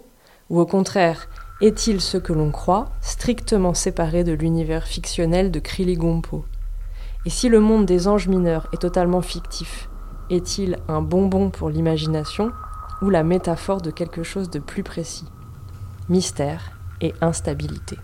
Ou 0.50 0.60
au 0.60 0.66
contraire, 0.66 1.30
est-il 1.62 2.00
ce 2.00 2.18
que 2.18 2.32
l'on 2.32 2.52
croit, 2.52 2.86
strictement 3.02 3.74
séparé 3.74 4.24
de 4.24 4.32
l'univers 4.32 4.88
fictionnel 4.88 5.52
de 5.52 5.60
Kriligompo 5.60 6.46
Et 7.26 7.30
si 7.30 7.50
le 7.50 7.60
monde 7.60 7.86
des 7.86 8.08
anges 8.08 8.30
mineurs 8.30 8.68
est 8.72 8.82
totalement 8.82 9.22
fictif, 9.22 9.90
est-il 10.30 10.78
un 10.88 11.02
bonbon 11.02 11.50
pour 11.50 11.70
l'imagination 11.70 12.52
ou 13.02 13.10
la 13.10 13.24
métaphore 13.24 13.82
de 13.82 13.92
quelque 13.92 14.24
chose 14.24 14.50
de 14.50 14.60
plus 14.60 14.84
précis? 14.84 15.28
Mystère 16.08 16.72
et 17.02 17.14
instabilité. 17.20 17.98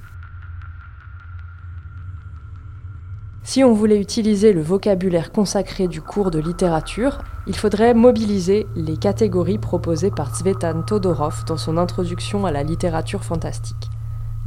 Si 3.47 3.63
on 3.63 3.73
voulait 3.73 4.01
utiliser 4.01 4.53
le 4.53 4.61
vocabulaire 4.63 5.31
consacré 5.31 5.87
du 5.87 6.01
cours 6.01 6.31
de 6.31 6.39
littérature, 6.39 7.19
il 7.45 7.55
faudrait 7.55 7.93
mobiliser 7.93 8.65
les 8.75 8.97
catégories 8.97 9.59
proposées 9.59 10.09
par 10.09 10.35
Tsvetan 10.35 10.81
Todorov 10.81 11.45
dans 11.45 11.55
son 11.55 11.77
introduction 11.77 12.47
à 12.47 12.51
la 12.51 12.63
littérature 12.63 13.23
fantastique. 13.23 13.91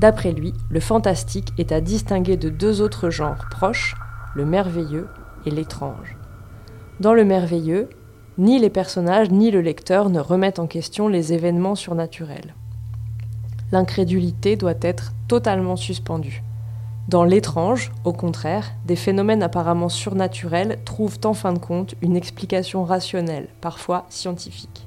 D'après 0.01 0.33
lui, 0.33 0.53
le 0.69 0.81
fantastique 0.81 1.53
est 1.59 1.71
à 1.71 1.81
distinguer 1.81 2.37
de 2.37 2.49
deux 2.49 2.81
autres 2.81 3.09
genres 3.09 3.47
proches, 3.53 3.95
le 4.35 4.45
merveilleux 4.45 5.07
et 5.47 5.53
l'étrange. 5.53 6.17
Dans 6.99 7.15
le 7.15 7.25
merveilleux, 7.25 7.89
ni 8.37 8.59
les 8.59 8.69
personnages 8.69 9.31
ni 9.31 9.53
le 9.53 9.61
lecteur 9.61 10.11
ne 10.11 10.19
remettent 10.19 10.59
en 10.59 10.67
question 10.67 11.07
les 11.07 11.33
événements 11.33 11.77
surnaturels. 11.77 12.57
L'incrédulité 13.71 14.57
doit 14.57 14.75
être 14.83 15.13
totalement 15.29 15.77
suspendue. 15.77 16.43
Dans 17.09 17.25
l'étrange, 17.25 17.91
au 18.05 18.13
contraire, 18.13 18.73
des 18.85 18.95
phénomènes 18.95 19.43
apparemment 19.43 19.89
surnaturels 19.89 20.79
trouvent 20.85 21.19
en 21.25 21.33
fin 21.33 21.55
de 21.55 21.59
compte 21.59 21.95
une 22.03 22.17
explication 22.17 22.85
rationnelle, 22.85 23.49
parfois 23.63 24.05
scientifique. 24.11 24.87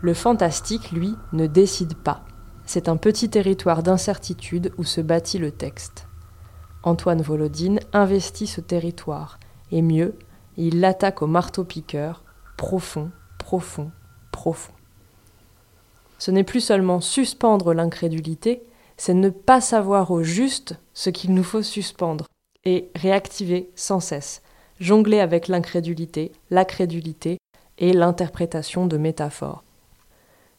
Le 0.00 0.12
fantastique, 0.12 0.90
lui, 0.90 1.14
ne 1.32 1.46
décide 1.46 1.94
pas. 1.94 2.24
c'est 2.66 2.88
un 2.88 2.96
petit 2.96 3.30
territoire 3.30 3.82
d'incertitude 3.82 4.72
où 4.76 4.84
se 4.84 5.00
bâtit 5.00 5.38
le 5.38 5.52
texte. 5.52 6.06
Antoine 6.82 7.22
Volodine 7.22 7.80
investit 7.92 8.46
ce 8.46 8.60
territoire, 8.60 9.38
et 9.70 9.82
mieux, 9.82 10.18
il 10.56 10.80
l'attaque 10.80 11.22
au 11.22 11.26
marteau-piqueur, 11.26 12.24
profond, 12.56 13.10
profond, 13.38 13.90
profond. 14.32 14.72
Ce 16.18 16.30
n'est 16.32 16.44
plus 16.44 16.60
seulement 16.60 17.00
suspendre 17.00 17.72
l'incrédulité, 17.72 18.67
c'est 18.98 19.14
ne 19.14 19.30
pas 19.30 19.62
savoir 19.62 20.10
au 20.10 20.22
juste 20.22 20.74
ce 20.92 21.08
qu'il 21.08 21.32
nous 21.32 21.44
faut 21.44 21.62
suspendre, 21.62 22.26
et 22.64 22.90
réactiver 22.94 23.70
sans 23.76 24.00
cesse, 24.00 24.42
jongler 24.80 25.20
avec 25.20 25.48
l'incrédulité, 25.48 26.32
la 26.50 26.64
crédulité 26.64 27.38
et 27.78 27.92
l'interprétation 27.92 28.86
de 28.86 28.98
métaphores. 28.98 29.64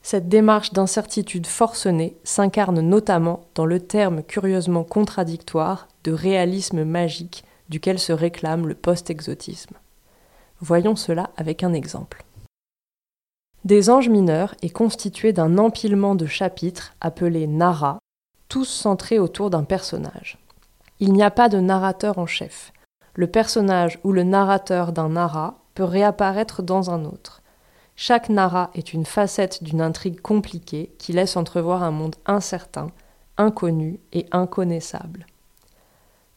Cette 0.02 0.30
démarche 0.30 0.72
d'incertitude 0.72 1.46
forcenée 1.46 2.16
s'incarne 2.24 2.80
notamment 2.80 3.42
dans 3.54 3.66
le 3.66 3.82
terme 3.82 4.24
curieusement 4.24 4.86
contradictoire 4.86 5.88
de 6.06 6.14
réalisme 6.14 6.84
magique 6.86 7.44
duquel 7.68 8.00
se 8.00 8.14
réclame 8.14 8.68
le 8.68 8.76
post-exotisme. 8.76 9.76
Voyons 10.62 10.96
cela 10.96 11.30
avec 11.38 11.64
un 11.64 11.74
exemple. 11.74 12.24
Des 13.66 13.90
anges 13.90 14.10
mineurs 14.10 14.56
est 14.62 14.70
constitué 14.70 15.34
d'un 15.34 15.58
empilement 15.58 16.16
de 16.16 16.26
chapitres 16.26 16.96
appelés 17.02 17.46
nara, 17.46 18.00
tous 18.50 18.66
centrés 18.66 19.20
autour 19.20 19.52
d'un 19.52 19.64
personnage. 19.64 20.40
Il 21.00 21.14
n'y 21.14 21.24
a 21.24 21.32
pas 21.32 21.48
de 21.48 21.60
narrateur 21.60 22.18
en 22.18 22.26
chef. 22.26 22.74
Le 23.14 23.28
personnage 23.28 24.00
ou 24.04 24.12
le 24.12 24.24
narrateur 24.24 24.92
d'un 24.92 25.10
nara 25.10 25.56
peut 25.76 25.84
réapparaître 25.84 26.64
dans 26.64 26.90
un 26.90 27.06
autre. 27.06 27.42
Chaque 27.96 28.30
nara 28.30 28.72
est 28.74 28.94
une 28.94 29.06
facette 29.06 29.64
d'une 29.64 29.82
intrigue 29.82 30.20
compliquée 30.20 30.92
qui 30.98 31.14
laisse 31.14 31.38
entrevoir 31.38 31.84
un 31.84 31.92
monde 31.92 32.16
incertain, 32.26 32.88
inconnu 33.38 34.00
et 34.14 34.26
inconnaissable. 34.32 35.28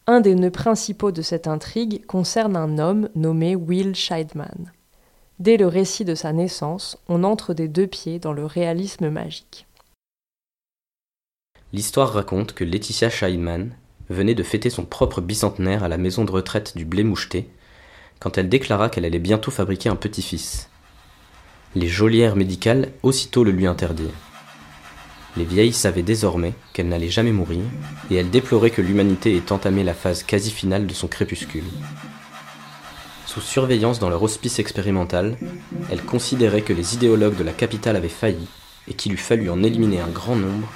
Un 0.07 0.21
des 0.21 0.35
nœuds 0.35 0.51
principaux 0.51 1.13
de 1.13 1.23
cette 1.23 1.47
intrigue 1.47 2.05
concerne 2.07 2.57
un 2.57 2.79
homme 2.79 3.09
nommé 3.15 3.55
Will 3.57 3.95
Scheidman. 3.95 4.73
Dès 5.39 5.57
le 5.57 5.67
récit 5.67 6.05
de 6.05 6.15
sa 6.15 6.33
naissance, 6.33 6.99
on 7.09 7.25
entre 7.25 7.55
des 7.55 7.69
deux 7.69 7.87
pieds 7.87 8.19
dans 8.19 8.33
le 8.33 8.45
réalisme 8.45 9.09
magique. 9.09 9.67
L'histoire 11.75 12.13
raconte 12.13 12.53
que 12.53 12.65
Laetitia 12.65 13.09
Scheidman 13.09 13.71
venait 14.11 14.35
de 14.35 14.43
fêter 14.43 14.69
son 14.69 14.85
propre 14.85 15.23
bicentenaire 15.23 15.83
à 15.83 15.89
la 15.89 15.97
maison 15.97 16.27
de 16.27 16.31
retraite 16.31 16.77
du 16.77 16.85
Blé 16.85 17.03
Moucheté 17.03 17.49
quand 18.21 18.37
elle 18.37 18.51
déclara 18.51 18.91
qu'elle 18.91 19.07
allait 19.07 19.19
bientôt 19.19 19.51
fabriquer 19.51 19.89
un 19.89 19.97
petit-fils. 19.97 20.69
Les 21.75 21.89
geôlières 21.89 22.37
médicales 22.37 22.93
aussitôt 23.03 23.43
le 23.43 23.53
lui 23.53 23.67
interdirent. 23.67 24.11
Les 25.39 25.47
vieilles 25.47 25.73
savaient 25.73 26.03
désormais 26.03 26.53
qu'elle 26.75 26.89
n'allait 26.89 27.09
jamais 27.09 27.33
mourir, 27.33 27.65
et 28.11 28.17
elles 28.17 28.29
déploraient 28.29 28.71
que 28.71 28.83
l'humanité 28.83 29.35
ait 29.35 29.51
entamé 29.51 29.83
la 29.83 29.95
phase 29.95 30.23
quasi 30.25 30.51
finale 30.51 30.87
de 30.87 30.93
son 30.93 31.09
crépuscule. 31.09 31.65
Sous 33.25 33.41
surveillance 33.41 33.99
dans 33.99 34.11
leur 34.11 34.23
hospice 34.23 34.59
expérimental, 34.59 35.39
elles 35.91 36.05
considéraient 36.05 36.61
que 36.61 36.75
les 36.75 36.95
idéologues 36.95 37.39
de 37.39 37.45
la 37.45 37.53
capitale 37.53 37.97
avaient 37.97 38.11
failli, 38.11 38.47
et 38.89 38.95
qu'il 38.95 39.15
eût 39.15 39.17
fallu 39.17 39.49
en 39.49 39.63
éliminer 39.63 40.01
un 40.01 40.09
grand 40.09 40.37
nombre 40.37 40.69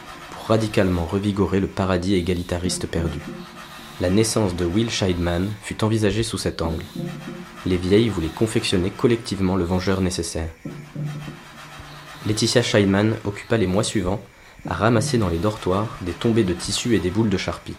radicalement 0.47 1.05
revigorer 1.05 1.61
le 1.61 1.67
paradis 1.67 2.15
égalitariste 2.15 2.87
perdu. 2.87 3.19
La 4.01 4.11
naissance 4.11 4.55
de 4.55 4.65
Will 4.65 4.91
Scheidman 4.91 5.49
fut 5.63 5.83
envisagée 5.83 6.23
sous 6.23 6.39
cet 6.39 6.63
angle. 6.63 6.85
Les 7.65 7.77
vieilles 7.77 8.11
voulaient 8.11 8.29
confectionner 8.29 8.91
collectivement 8.91 9.57
le 9.57 9.65
vengeur 9.65 10.01
nécessaire. 10.01 10.51
Laetitia 12.27 12.63
Scheidman 12.63 13.15
occupa 13.25 13.57
les 13.57 13.67
mois 13.67 13.85
suivants 13.85 14.21
à 14.69 14.75
ramasser 14.75 15.19
dans 15.19 15.29
les 15.29 15.39
dortoirs 15.39 15.89
des 16.03 16.13
tombées 16.13 16.45
de 16.45 16.53
tissus 16.53 16.95
et 16.95 16.99
des 16.99 17.11
boules 17.11 17.31
de 17.31 17.39
charpie. 17.39 17.77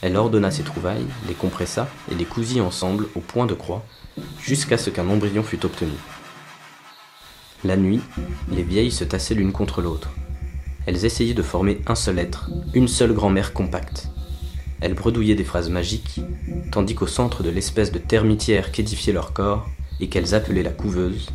Elle 0.00 0.16
ordonna 0.16 0.50
ses 0.50 0.62
trouvailles, 0.62 1.06
les 1.26 1.34
compressa 1.34 1.88
et 2.12 2.14
les 2.14 2.24
cousit 2.24 2.60
ensemble 2.60 3.08
au 3.16 3.20
point 3.20 3.46
de 3.46 3.54
croix, 3.54 3.84
jusqu'à 4.40 4.78
ce 4.78 4.90
qu'un 4.90 5.08
embryon 5.08 5.42
fût 5.42 5.64
obtenu. 5.64 5.92
La 7.64 7.76
nuit, 7.76 8.00
les 8.52 8.62
vieilles 8.62 8.92
se 8.92 9.04
tassaient 9.04 9.34
l'une 9.34 9.52
contre 9.52 9.82
l'autre. 9.82 10.10
Elles 10.88 11.04
essayaient 11.04 11.34
de 11.34 11.42
former 11.42 11.82
un 11.86 11.94
seul 11.94 12.18
être, 12.18 12.48
une 12.72 12.88
seule 12.88 13.12
grand-mère 13.12 13.52
compacte. 13.52 14.08
Elles 14.80 14.94
bredouillaient 14.94 15.34
des 15.34 15.44
phrases 15.44 15.68
magiques, 15.68 16.22
tandis 16.72 16.94
qu'au 16.94 17.06
centre 17.06 17.42
de 17.42 17.50
l'espèce 17.50 17.92
de 17.92 17.98
termitière 17.98 18.72
qu'édifiait 18.72 19.12
leur 19.12 19.34
corps, 19.34 19.68
et 20.00 20.08
qu'elles 20.08 20.34
appelaient 20.34 20.62
la 20.62 20.70
couveuse, 20.70 21.28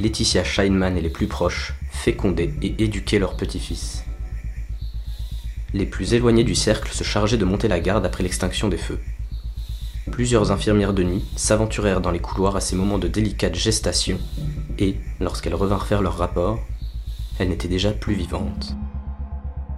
Laetitia 0.00 0.44
Scheinman 0.44 0.96
et 0.96 1.00
les 1.00 1.10
plus 1.10 1.26
proches 1.26 1.74
fécondaient 1.90 2.54
et 2.62 2.76
éduquaient 2.78 3.18
leur 3.18 3.36
petit-fils. 3.36 4.04
Les 5.74 5.84
plus 5.84 6.14
éloignés 6.14 6.44
du 6.44 6.54
cercle 6.54 6.92
se 6.92 7.02
chargeaient 7.02 7.36
de 7.36 7.44
monter 7.44 7.66
la 7.66 7.80
garde 7.80 8.06
après 8.06 8.22
l'extinction 8.22 8.68
des 8.68 8.76
feux. 8.76 9.00
Plusieurs 10.12 10.52
infirmières 10.52 10.94
de 10.94 11.02
nuit 11.02 11.24
s'aventurèrent 11.34 12.00
dans 12.00 12.12
les 12.12 12.20
couloirs 12.20 12.54
à 12.54 12.60
ces 12.60 12.76
moments 12.76 12.98
de 12.98 13.08
délicate 13.08 13.56
gestation, 13.56 14.20
et, 14.78 14.94
lorsqu'elles 15.18 15.56
revinrent 15.56 15.88
faire 15.88 16.00
leur 16.00 16.16
rapport, 16.16 16.60
elles 17.38 17.48
n'étaient 17.48 17.68
déjà 17.68 17.92
plus 17.92 18.14
vivantes. 18.14 18.76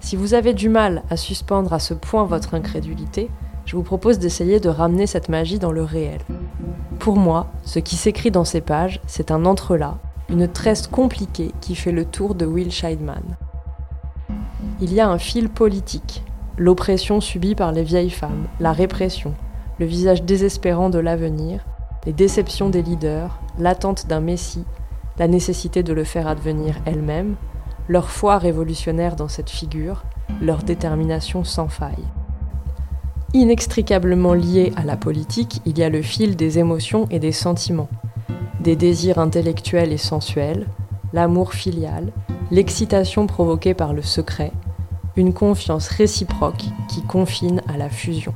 Si 0.00 0.16
vous 0.16 0.34
avez 0.34 0.54
du 0.54 0.68
mal 0.68 1.02
à 1.10 1.16
suspendre 1.16 1.72
à 1.72 1.78
ce 1.78 1.94
point 1.94 2.24
votre 2.24 2.54
incrédulité, 2.54 3.30
je 3.66 3.76
vous 3.76 3.82
propose 3.82 4.18
d'essayer 4.18 4.60
de 4.60 4.68
ramener 4.68 5.06
cette 5.06 5.28
magie 5.28 5.58
dans 5.58 5.72
le 5.72 5.82
réel. 5.82 6.20
Pour 6.98 7.16
moi, 7.16 7.52
ce 7.64 7.78
qui 7.78 7.96
s'écrit 7.96 8.30
dans 8.30 8.44
ces 8.44 8.60
pages, 8.60 9.00
c'est 9.06 9.30
un 9.30 9.44
entrelac 9.44 9.96
une 10.30 10.46
tresse 10.46 10.86
compliquée 10.86 11.52
qui 11.60 11.74
fait 11.74 11.92
le 11.92 12.04
tour 12.04 12.34
de 12.34 12.46
Will 12.46 12.70
Scheidman. 12.70 13.36
Il 14.80 14.92
y 14.94 15.00
a 15.00 15.08
un 15.08 15.18
fil 15.18 15.48
politique, 15.48 16.22
l'oppression 16.56 17.20
subie 17.20 17.54
par 17.56 17.72
les 17.72 17.82
vieilles 17.82 18.10
femmes, 18.10 18.46
la 18.60 18.72
répression, 18.72 19.34
le 19.78 19.86
visage 19.86 20.22
désespérant 20.22 20.88
de 20.88 20.98
l'avenir, 20.98 21.64
les 22.06 22.12
déceptions 22.12 22.70
des 22.70 22.82
leaders, 22.82 23.40
l'attente 23.58 24.06
d'un 24.06 24.20
messie, 24.20 24.64
la 25.18 25.26
nécessité 25.26 25.82
de 25.82 25.92
le 25.92 26.04
faire 26.04 26.28
advenir 26.28 26.76
elle-même, 26.86 27.34
leur 27.90 28.08
foi 28.08 28.38
révolutionnaire 28.38 29.16
dans 29.16 29.26
cette 29.26 29.50
figure, 29.50 30.04
leur 30.40 30.62
détermination 30.62 31.42
sans 31.42 31.66
faille. 31.66 32.06
Inextricablement 33.34 34.32
lié 34.32 34.72
à 34.76 34.84
la 34.84 34.96
politique, 34.96 35.60
il 35.66 35.76
y 35.76 35.82
a 35.82 35.88
le 35.88 36.00
fil 36.00 36.36
des 36.36 36.60
émotions 36.60 37.08
et 37.10 37.18
des 37.18 37.32
sentiments, 37.32 37.88
des 38.60 38.76
désirs 38.76 39.18
intellectuels 39.18 39.92
et 39.92 39.98
sensuels, 39.98 40.68
l'amour 41.12 41.52
filial, 41.52 42.12
l'excitation 42.52 43.26
provoquée 43.26 43.74
par 43.74 43.92
le 43.92 44.02
secret, 44.02 44.52
une 45.16 45.34
confiance 45.34 45.88
réciproque 45.88 46.66
qui 46.88 47.02
confine 47.02 47.60
à 47.66 47.76
la 47.76 47.90
fusion. 47.90 48.34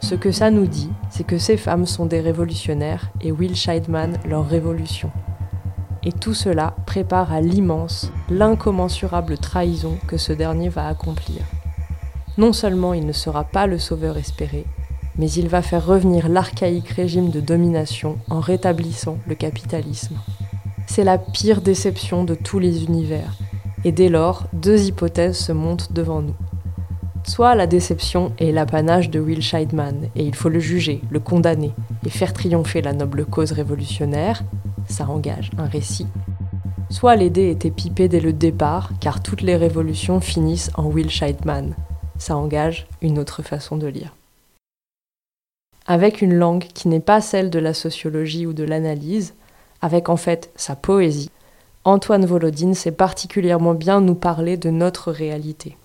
Ce 0.00 0.14
que 0.14 0.32
ça 0.32 0.50
nous 0.50 0.66
dit, 0.66 0.90
c'est 1.08 1.24
que 1.24 1.38
ces 1.38 1.56
femmes 1.56 1.86
sont 1.86 2.04
des 2.04 2.20
révolutionnaires 2.20 3.10
et 3.22 3.32
Will 3.32 3.56
Scheidman 3.56 4.18
leur 4.26 4.46
révolution. 4.46 5.10
Et 6.04 6.12
tout 6.12 6.34
cela 6.34 6.74
prépare 6.86 7.32
à 7.32 7.40
l'immense, 7.40 8.10
l'incommensurable 8.28 9.38
trahison 9.38 9.96
que 10.06 10.18
ce 10.18 10.32
dernier 10.32 10.68
va 10.68 10.86
accomplir. 10.88 11.40
Non 12.36 12.52
seulement 12.52 12.94
il 12.94 13.06
ne 13.06 13.12
sera 13.12 13.44
pas 13.44 13.66
le 13.66 13.78
sauveur 13.78 14.16
espéré, 14.18 14.66
mais 15.16 15.30
il 15.30 15.48
va 15.48 15.62
faire 15.62 15.86
revenir 15.86 16.28
l'archaïque 16.28 16.88
régime 16.88 17.30
de 17.30 17.40
domination 17.40 18.18
en 18.28 18.40
rétablissant 18.40 19.18
le 19.26 19.34
capitalisme. 19.34 20.16
C'est 20.86 21.04
la 21.04 21.16
pire 21.16 21.62
déception 21.62 22.24
de 22.24 22.34
tous 22.34 22.58
les 22.58 22.84
univers, 22.84 23.34
et 23.84 23.92
dès 23.92 24.08
lors, 24.08 24.44
deux 24.52 24.86
hypothèses 24.86 25.38
se 25.38 25.52
montent 25.52 25.92
devant 25.92 26.20
nous. 26.20 26.34
Soit 27.26 27.54
la 27.54 27.66
déception 27.66 28.32
est 28.38 28.52
l'apanage 28.52 29.08
de 29.08 29.20
Will 29.20 29.40
Scheidman, 29.40 30.08
et 30.14 30.24
il 30.24 30.34
faut 30.34 30.50
le 30.50 30.58
juger, 30.58 31.00
le 31.10 31.20
condamner, 31.20 31.72
et 32.04 32.10
faire 32.10 32.34
triompher 32.34 32.82
la 32.82 32.92
noble 32.92 33.24
cause 33.24 33.52
révolutionnaire, 33.52 34.42
ça 34.88 35.08
engage 35.08 35.50
un 35.58 35.66
récit. 35.66 36.06
Soit 36.90 37.16
l'idée 37.16 37.50
était 37.50 37.70
pipée 37.70 38.08
dès 38.08 38.20
le 38.20 38.32
départ, 38.32 38.90
car 39.00 39.22
toutes 39.22 39.42
les 39.42 39.56
révolutions 39.56 40.20
finissent 40.20 40.70
en 40.74 40.84
Will 40.86 41.10
Scheidman, 41.10 41.74
ça 42.18 42.36
engage 42.36 42.86
une 43.02 43.18
autre 43.18 43.42
façon 43.42 43.76
de 43.76 43.86
lire 43.86 44.14
avec 45.86 46.22
une 46.22 46.34
langue 46.34 46.64
qui 46.74 46.88
n'est 46.88 47.00
pas 47.00 47.20
celle 47.20 47.50
de 47.50 47.58
la 47.58 47.74
sociologie 47.74 48.46
ou 48.46 48.52
de 48.52 48.64
l'analyse, 48.64 49.34
avec 49.82 50.08
en 50.08 50.16
fait 50.16 50.50
sa 50.56 50.76
poésie, 50.76 51.30
Antoine 51.84 52.24
Volodine 52.24 52.74
sait 52.74 52.92
particulièrement 52.92 53.74
bien 53.74 54.00
nous 54.00 54.14
parler 54.14 54.56
de 54.56 54.70
notre 54.70 55.12
réalité. 55.12 55.76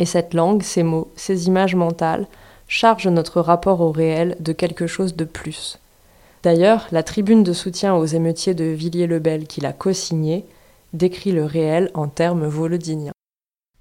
Et 0.00 0.06
cette 0.06 0.34
langue, 0.34 0.62
ces 0.62 0.82
mots, 0.82 1.12
ces 1.14 1.46
images 1.46 1.76
mentales, 1.76 2.26
chargent 2.66 3.06
notre 3.06 3.40
rapport 3.40 3.80
au 3.80 3.92
réel 3.92 4.36
de 4.40 4.52
quelque 4.52 4.88
chose 4.88 5.14
de 5.14 5.24
plus. 5.24 5.78
D'ailleurs, 6.44 6.88
la 6.92 7.02
tribune 7.02 7.42
de 7.42 7.54
soutien 7.54 7.94
aux 7.94 8.04
émeutiers 8.04 8.52
de 8.52 8.64
Villiers-le-Bel 8.64 9.46
qu'il 9.46 9.64
a 9.64 9.72
co-signée 9.72 10.44
décrit 10.92 11.32
le 11.32 11.46
réel 11.46 11.90
en 11.94 12.06
termes 12.06 12.46
volodiniens. 12.46 13.14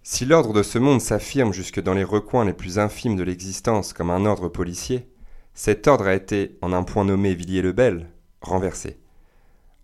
Si 0.02 0.24
l'ordre 0.24 0.54
de 0.54 0.64
ce 0.64 0.80
monde 0.80 1.02
s'affirme 1.02 1.52
jusque 1.52 1.82
dans 1.82 1.94
les 1.94 2.06
recoins 2.06 2.46
les 2.46 2.54
plus 2.54 2.80
infimes 2.80 3.18
de 3.18 3.24
l'existence 3.24 3.92
comme 3.92 4.10
un 4.10 4.26
ordre 4.26 4.48
policier, 4.48 5.10
cet 5.54 5.90
ordre 5.90 6.08
a 6.08 6.14
été, 6.14 6.58
en 6.62 6.72
un 6.72 6.84
point 6.84 7.04
nommé 7.04 7.36
Villiers-le-Bel, 7.36 8.10
renversé. 8.40 8.98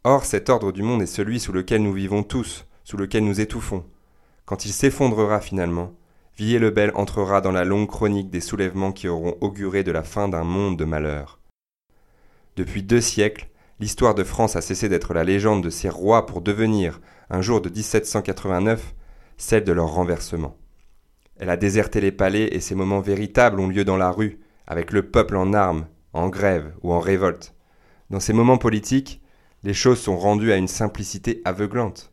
Or, 0.06 0.24
cet 0.24 0.50
ordre 0.50 0.72
du 0.72 0.82
monde 0.82 1.02
est 1.02 1.06
celui 1.06 1.42
sous 1.42 1.52
lequel 1.52 1.84
nous 1.84 1.92
vivons 1.92 2.24
tous, 2.24 2.66
sous 2.86 2.96
lequel 2.96 3.26
nous 3.26 3.42
étouffons. 3.42 3.84
Quand 4.46 4.64
il 4.64 4.72
s'effondrera 4.72 5.42
finalement, 5.42 5.92
Villiers-le-Bel 6.38 6.94
entrera 6.96 7.42
dans 7.42 7.52
la 7.52 7.66
longue 7.66 7.90
chronique 7.90 8.30
des 8.30 8.40
soulèvements 8.40 8.94
qui 8.94 9.10
auront 9.10 9.36
auguré 9.42 9.84
de 9.84 9.92
la 9.92 10.04
fin 10.04 10.30
d'un 10.30 10.46
monde 10.46 10.80
de 10.80 10.86
malheur. 10.86 11.39
Depuis 12.60 12.84
deux 12.84 13.00
siècles, 13.00 13.48
l'histoire 13.80 14.16
de 14.16 14.26
France 14.26 14.58
a 14.58 14.62
cessé 14.62 14.90
d'être 14.90 15.14
la 15.14 15.24
légende 15.24 15.64
de 15.64 15.70
ses 15.70 15.88
rois 15.88 16.26
pour 16.26 16.42
devenir, 16.42 17.00
un 17.30 17.42
jour 17.42 17.62
de 17.62 17.70
1789, 17.70 18.96
celle 19.38 19.64
de 19.64 19.72
leur 19.72 19.88
renversement. 19.88 20.58
Elle 21.38 21.52
a 21.52 21.56
déserté 21.56 22.02
les 22.02 22.12
palais 22.12 22.50
et 22.52 22.60
ces 22.60 22.76
moments 22.76 23.00
véritables 23.00 23.62
ont 23.62 23.70
lieu 23.70 23.86
dans 23.86 23.96
la 23.96 24.12
rue, 24.12 24.42
avec 24.68 24.92
le 24.92 25.10
peuple 25.10 25.38
en 25.38 25.54
armes, 25.54 25.88
en 26.12 26.28
grève 26.28 26.74
ou 26.82 26.92
en 26.92 27.00
révolte. 27.00 27.56
Dans 28.10 28.20
ces 28.20 28.34
moments 28.34 28.58
politiques, 28.58 29.22
les 29.64 29.74
choses 29.74 30.02
sont 30.02 30.18
rendues 30.18 30.52
à 30.52 30.58
une 30.58 30.68
simplicité 30.68 31.42
aveuglante. 31.46 32.12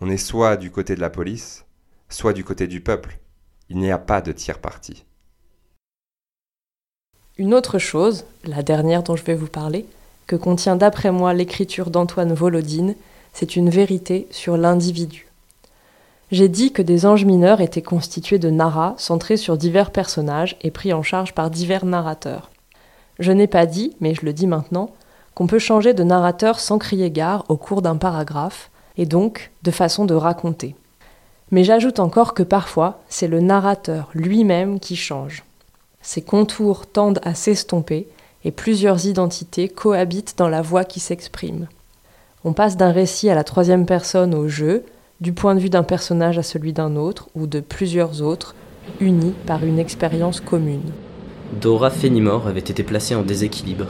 On 0.00 0.10
est 0.10 0.16
soit 0.16 0.56
du 0.56 0.72
côté 0.72 0.96
de 0.96 1.00
la 1.00 1.10
police, 1.10 1.64
soit 2.08 2.32
du 2.32 2.42
côté 2.42 2.66
du 2.66 2.80
peuple. 2.80 3.20
Il 3.68 3.78
n'y 3.78 3.92
a 3.92 3.98
pas 3.98 4.20
de 4.20 4.32
tiers 4.32 4.58
parti. 4.58 5.06
Une 7.38 7.52
autre 7.52 7.78
chose, 7.78 8.24
la 8.46 8.62
dernière 8.62 9.02
dont 9.02 9.14
je 9.14 9.24
vais 9.24 9.34
vous 9.34 9.46
parler, 9.46 9.84
que 10.26 10.36
contient 10.36 10.74
d'après 10.74 11.12
moi 11.12 11.34
l'écriture 11.34 11.90
d'Antoine 11.90 12.32
Volodine, 12.32 12.94
c'est 13.34 13.56
une 13.56 13.68
vérité 13.68 14.26
sur 14.30 14.56
l'individu. 14.56 15.26
J'ai 16.32 16.48
dit 16.48 16.72
que 16.72 16.80
des 16.80 17.04
anges 17.04 17.26
mineurs 17.26 17.60
étaient 17.60 17.82
constitués 17.82 18.38
de 18.38 18.48
naras 18.48 18.94
centrés 18.96 19.36
sur 19.36 19.58
divers 19.58 19.90
personnages 19.90 20.56
et 20.62 20.70
pris 20.70 20.94
en 20.94 21.02
charge 21.02 21.34
par 21.34 21.50
divers 21.50 21.84
narrateurs. 21.84 22.50
Je 23.18 23.32
n'ai 23.32 23.46
pas 23.46 23.66
dit, 23.66 23.94
mais 24.00 24.14
je 24.14 24.24
le 24.24 24.32
dis 24.32 24.46
maintenant, 24.46 24.90
qu'on 25.34 25.46
peut 25.46 25.58
changer 25.58 25.92
de 25.92 26.04
narrateur 26.04 26.58
sans 26.58 26.78
crier 26.78 27.10
gare 27.10 27.44
au 27.50 27.58
cours 27.58 27.82
d'un 27.82 27.96
paragraphe, 27.96 28.70
et 28.96 29.04
donc 29.04 29.50
de 29.62 29.70
façon 29.70 30.06
de 30.06 30.14
raconter. 30.14 30.74
Mais 31.50 31.64
j'ajoute 31.64 32.00
encore 32.00 32.32
que 32.32 32.42
parfois, 32.42 33.02
c'est 33.10 33.28
le 33.28 33.40
narrateur 33.40 34.08
lui-même 34.14 34.80
qui 34.80 34.96
change. 34.96 35.44
Ses 36.06 36.22
contours 36.22 36.86
tendent 36.86 37.18
à 37.24 37.34
s'estomper, 37.34 38.06
et 38.44 38.52
plusieurs 38.52 39.06
identités 39.06 39.68
cohabitent 39.68 40.36
dans 40.38 40.48
la 40.48 40.62
voix 40.62 40.84
qui 40.84 41.00
s'exprime. 41.00 41.66
On 42.44 42.52
passe 42.52 42.76
d'un 42.76 42.92
récit 42.92 43.28
à 43.28 43.34
la 43.34 43.42
troisième 43.42 43.86
personne 43.86 44.32
au 44.32 44.46
jeu, 44.46 44.84
du 45.20 45.32
point 45.32 45.56
de 45.56 45.60
vue 45.60 45.68
d'un 45.68 45.82
personnage 45.82 46.38
à 46.38 46.44
celui 46.44 46.72
d'un 46.72 46.94
autre, 46.94 47.28
ou 47.34 47.48
de 47.48 47.58
plusieurs 47.58 48.22
autres, 48.22 48.54
unis 49.00 49.34
par 49.46 49.64
une 49.64 49.80
expérience 49.80 50.40
commune. 50.40 50.92
Dora 51.60 51.90
Fenimore 51.90 52.46
avait 52.46 52.60
été 52.60 52.84
placée 52.84 53.16
en 53.16 53.22
déséquilibre. 53.22 53.88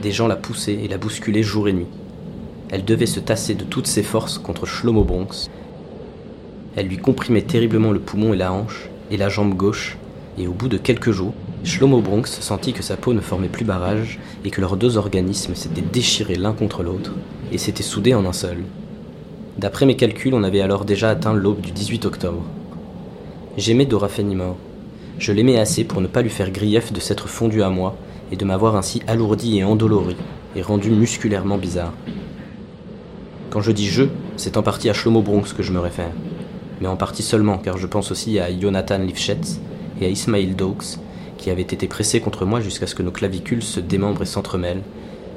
Des 0.00 0.12
gens 0.12 0.28
la 0.28 0.36
poussaient 0.36 0.82
et 0.82 0.88
la 0.88 0.96
bousculaient 0.96 1.42
jour 1.42 1.68
et 1.68 1.74
nuit. 1.74 1.88
Elle 2.70 2.86
devait 2.86 3.04
se 3.04 3.20
tasser 3.20 3.54
de 3.54 3.64
toutes 3.64 3.86
ses 3.86 4.02
forces 4.02 4.38
contre 4.38 4.64
Shlomo 4.64 5.04
Bronx. 5.04 5.50
Elle 6.74 6.86
lui 6.86 6.96
comprimait 6.96 7.42
terriblement 7.42 7.92
le 7.92 8.00
poumon 8.00 8.32
et 8.32 8.38
la 8.38 8.50
hanche, 8.50 8.88
et 9.10 9.18
la 9.18 9.28
jambe 9.28 9.54
gauche, 9.54 9.98
et 10.38 10.46
au 10.46 10.52
bout 10.52 10.68
de 10.68 10.78
quelques 10.78 11.10
jours, 11.10 11.34
Shlomo 11.62 12.00
Bronx 12.00 12.40
sentit 12.40 12.72
que 12.72 12.82
sa 12.82 12.96
peau 12.96 13.12
ne 13.12 13.20
formait 13.20 13.48
plus 13.48 13.66
barrage 13.66 14.18
et 14.44 14.50
que 14.50 14.62
leurs 14.62 14.78
deux 14.78 14.96
organismes 14.96 15.54
s'étaient 15.54 15.82
déchirés 15.82 16.36
l'un 16.36 16.52
contre 16.52 16.82
l'autre 16.82 17.12
et 17.52 17.58
s'étaient 17.58 17.82
soudés 17.82 18.14
en 18.14 18.24
un 18.24 18.32
seul. 18.32 18.58
D'après 19.58 19.84
mes 19.84 19.96
calculs, 19.96 20.32
on 20.32 20.42
avait 20.42 20.62
alors 20.62 20.86
déjà 20.86 21.10
atteint 21.10 21.34
l'aube 21.34 21.60
du 21.60 21.70
18 21.70 22.06
octobre. 22.06 22.42
J'aimais 23.58 23.84
Dora 23.84 24.08
Fenimore. 24.08 24.56
Je 25.18 25.32
l'aimais 25.32 25.58
assez 25.58 25.84
pour 25.84 26.00
ne 26.00 26.06
pas 26.06 26.22
lui 26.22 26.30
faire 26.30 26.50
grief 26.50 26.94
de 26.94 27.00
s'être 27.00 27.28
fondue 27.28 27.62
à 27.62 27.68
moi 27.68 27.94
et 28.32 28.36
de 28.36 28.44
m'avoir 28.46 28.74
ainsi 28.74 29.02
alourdi 29.06 29.58
et 29.58 29.64
endolori 29.64 30.16
et 30.56 30.62
rendu 30.62 30.90
musculairement 30.90 31.58
bizarre. 31.58 31.92
Quand 33.50 33.60
je 33.60 33.72
dis 33.72 33.86
je, 33.86 34.04
c'est 34.36 34.56
en 34.56 34.62
partie 34.62 34.88
à 34.88 34.94
Shlomo 34.94 35.20
Bronx 35.20 35.52
que 35.52 35.62
je 35.62 35.72
me 35.72 35.80
réfère. 35.80 36.12
Mais 36.80 36.88
en 36.88 36.96
partie 36.96 37.22
seulement, 37.22 37.58
car 37.58 37.76
je 37.76 37.86
pense 37.86 38.10
aussi 38.10 38.38
à 38.38 38.48
Jonathan 38.58 38.96
Lifshitz 38.96 39.60
et 40.00 40.06
à 40.06 40.08
Ismail 40.08 40.54
Dokes, 40.54 40.98
qui 41.40 41.50
avaient 41.50 41.62
été 41.62 41.88
pressés 41.88 42.20
contre 42.20 42.44
moi 42.44 42.60
jusqu'à 42.60 42.86
ce 42.86 42.94
que 42.94 43.02
nos 43.02 43.10
clavicules 43.10 43.62
se 43.62 43.80
démembrent 43.80 44.22
et 44.22 44.26
s'entremêlent, 44.26 44.82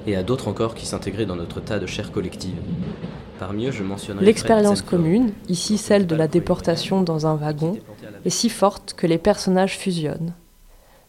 et 0.06 0.16
à 0.16 0.24
d'autres 0.24 0.50
encore 0.50 0.76
qui 0.76 0.86
s'intégraient 0.86 1.26
dans 1.26 1.38
notre 1.38 1.62
tas 1.62 1.80
de 1.80 1.86
chair 1.86 2.12
collective. 2.12 2.56
Parmi 3.40 3.68
eux, 3.68 3.72
je 3.72 3.84
mentionnerai 3.84 4.26
L'expérience 4.26 4.82
commune, 4.82 5.32
ici 5.48 5.78
celle 5.78 6.06
de 6.06 6.16
la 6.16 6.28
déportation 6.28 7.02
dans 7.02 7.26
un 7.26 7.36
wagon, 7.36 7.78
est 8.26 8.30
si 8.30 8.50
forte 8.50 8.94
que 8.94 9.08
les 9.08 9.18
personnages 9.18 9.78
fusionnent. 9.78 10.34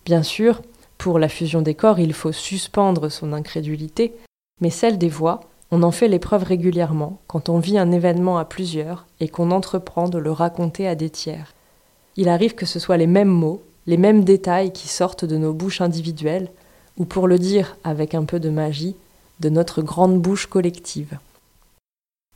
Bien 0.04 0.22
sûr, 0.22 0.62
pour 0.96 1.18
la 1.18 1.28
fusion 1.28 1.60
des 1.60 1.74
corps, 1.74 1.98
il 1.98 2.12
faut 2.12 2.32
suspendre 2.32 3.10
son 3.10 3.32
incrédulité, 3.32 4.14
mais 4.60 4.70
celle 4.70 4.96
des 4.96 5.08
voix, 5.08 5.40
on 5.72 5.82
en 5.82 5.90
fait 5.90 6.08
l'épreuve 6.08 6.44
régulièrement 6.44 7.18
quand 7.26 7.48
on 7.48 7.58
vit 7.58 7.78
un 7.78 7.90
événement 7.90 8.38
à 8.38 8.44
plusieurs 8.44 9.06
et 9.18 9.28
qu'on 9.28 9.50
entreprend 9.50 10.08
de 10.08 10.18
le 10.18 10.30
raconter 10.30 10.86
à 10.86 10.94
des 10.94 11.10
tiers. 11.10 11.52
Il 12.16 12.28
arrive 12.28 12.54
que 12.54 12.66
ce 12.66 12.78
soit 12.78 12.96
les 12.96 13.08
mêmes 13.08 13.28
mots, 13.28 13.62
les 13.86 13.96
mêmes 13.96 14.24
détails 14.24 14.72
qui 14.72 14.88
sortent 14.88 15.24
de 15.24 15.36
nos 15.36 15.52
bouches 15.52 15.80
individuelles, 15.80 16.50
ou 16.96 17.04
pour 17.04 17.28
le 17.28 17.38
dire 17.38 17.76
avec 17.84 18.14
un 18.14 18.24
peu 18.24 18.40
de 18.40 18.50
magie, 18.50 18.96
de 19.40 19.48
notre 19.48 19.82
grande 19.82 20.20
bouche 20.20 20.46
collective. 20.46 21.18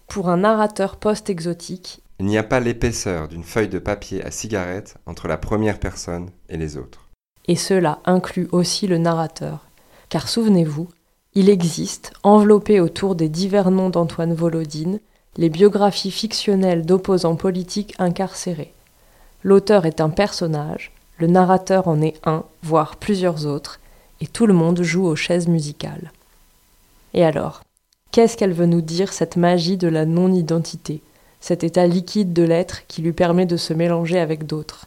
Pour 0.08 0.28
un 0.28 0.38
narrateur 0.38 0.96
post-exotique, 0.96 2.00
Il 2.20 2.26
n'y 2.26 2.38
a 2.38 2.42
pas 2.42 2.58
l'épaisseur 2.58 3.28
d'une 3.28 3.44
feuille 3.44 3.68
de 3.68 3.78
papier 3.78 4.24
à 4.24 4.32
cigarette 4.32 4.96
entre 5.06 5.28
la 5.28 5.36
première 5.38 5.78
personne 5.78 6.30
et 6.48 6.56
les 6.56 6.76
autres. 6.76 7.06
et 7.46 7.56
cela 7.56 8.00
inclut 8.04 8.48
aussi 8.52 8.86
le 8.86 8.98
narrateur. 8.98 9.64
Car 10.10 10.28
souvenez-vous, 10.28 10.88
il 11.34 11.48
existe, 11.48 12.12
enveloppé 12.22 12.80
autour 12.80 13.14
des 13.14 13.28
divers 13.28 13.70
noms 13.70 13.88
d'Antoine 13.90 14.34
Volodine, 14.34 14.98
les 15.36 15.48
biographies 15.48 16.10
fictionnelles 16.10 16.84
d'opposants 16.84 17.36
politiques 17.36 17.94
incarcérés. 17.98 18.74
L'auteur 19.44 19.86
est 19.86 20.00
un 20.00 20.10
personnage, 20.10 20.90
le 21.18 21.26
narrateur 21.26 21.88
en 21.88 22.00
est 22.00 22.14
un, 22.24 22.44
voire 22.62 22.96
plusieurs 22.96 23.46
autres, 23.46 23.80
et 24.20 24.26
tout 24.26 24.46
le 24.46 24.54
monde 24.54 24.82
joue 24.82 25.06
aux 25.06 25.16
chaises 25.16 25.48
musicales. 25.48 26.12
Et 27.14 27.24
alors, 27.24 27.62
qu'est-ce 28.12 28.36
qu'elle 28.36 28.52
veut 28.52 28.66
nous 28.66 28.80
dire 28.80 29.12
cette 29.12 29.36
magie 29.36 29.76
de 29.76 29.88
la 29.88 30.06
non-identité, 30.06 31.00
cet 31.40 31.64
état 31.64 31.86
liquide 31.86 32.32
de 32.32 32.42
l'être 32.42 32.86
qui 32.86 33.02
lui 33.02 33.12
permet 33.12 33.46
de 33.46 33.56
se 33.56 33.72
mélanger 33.72 34.18
avec 34.18 34.46
d'autres? 34.46 34.86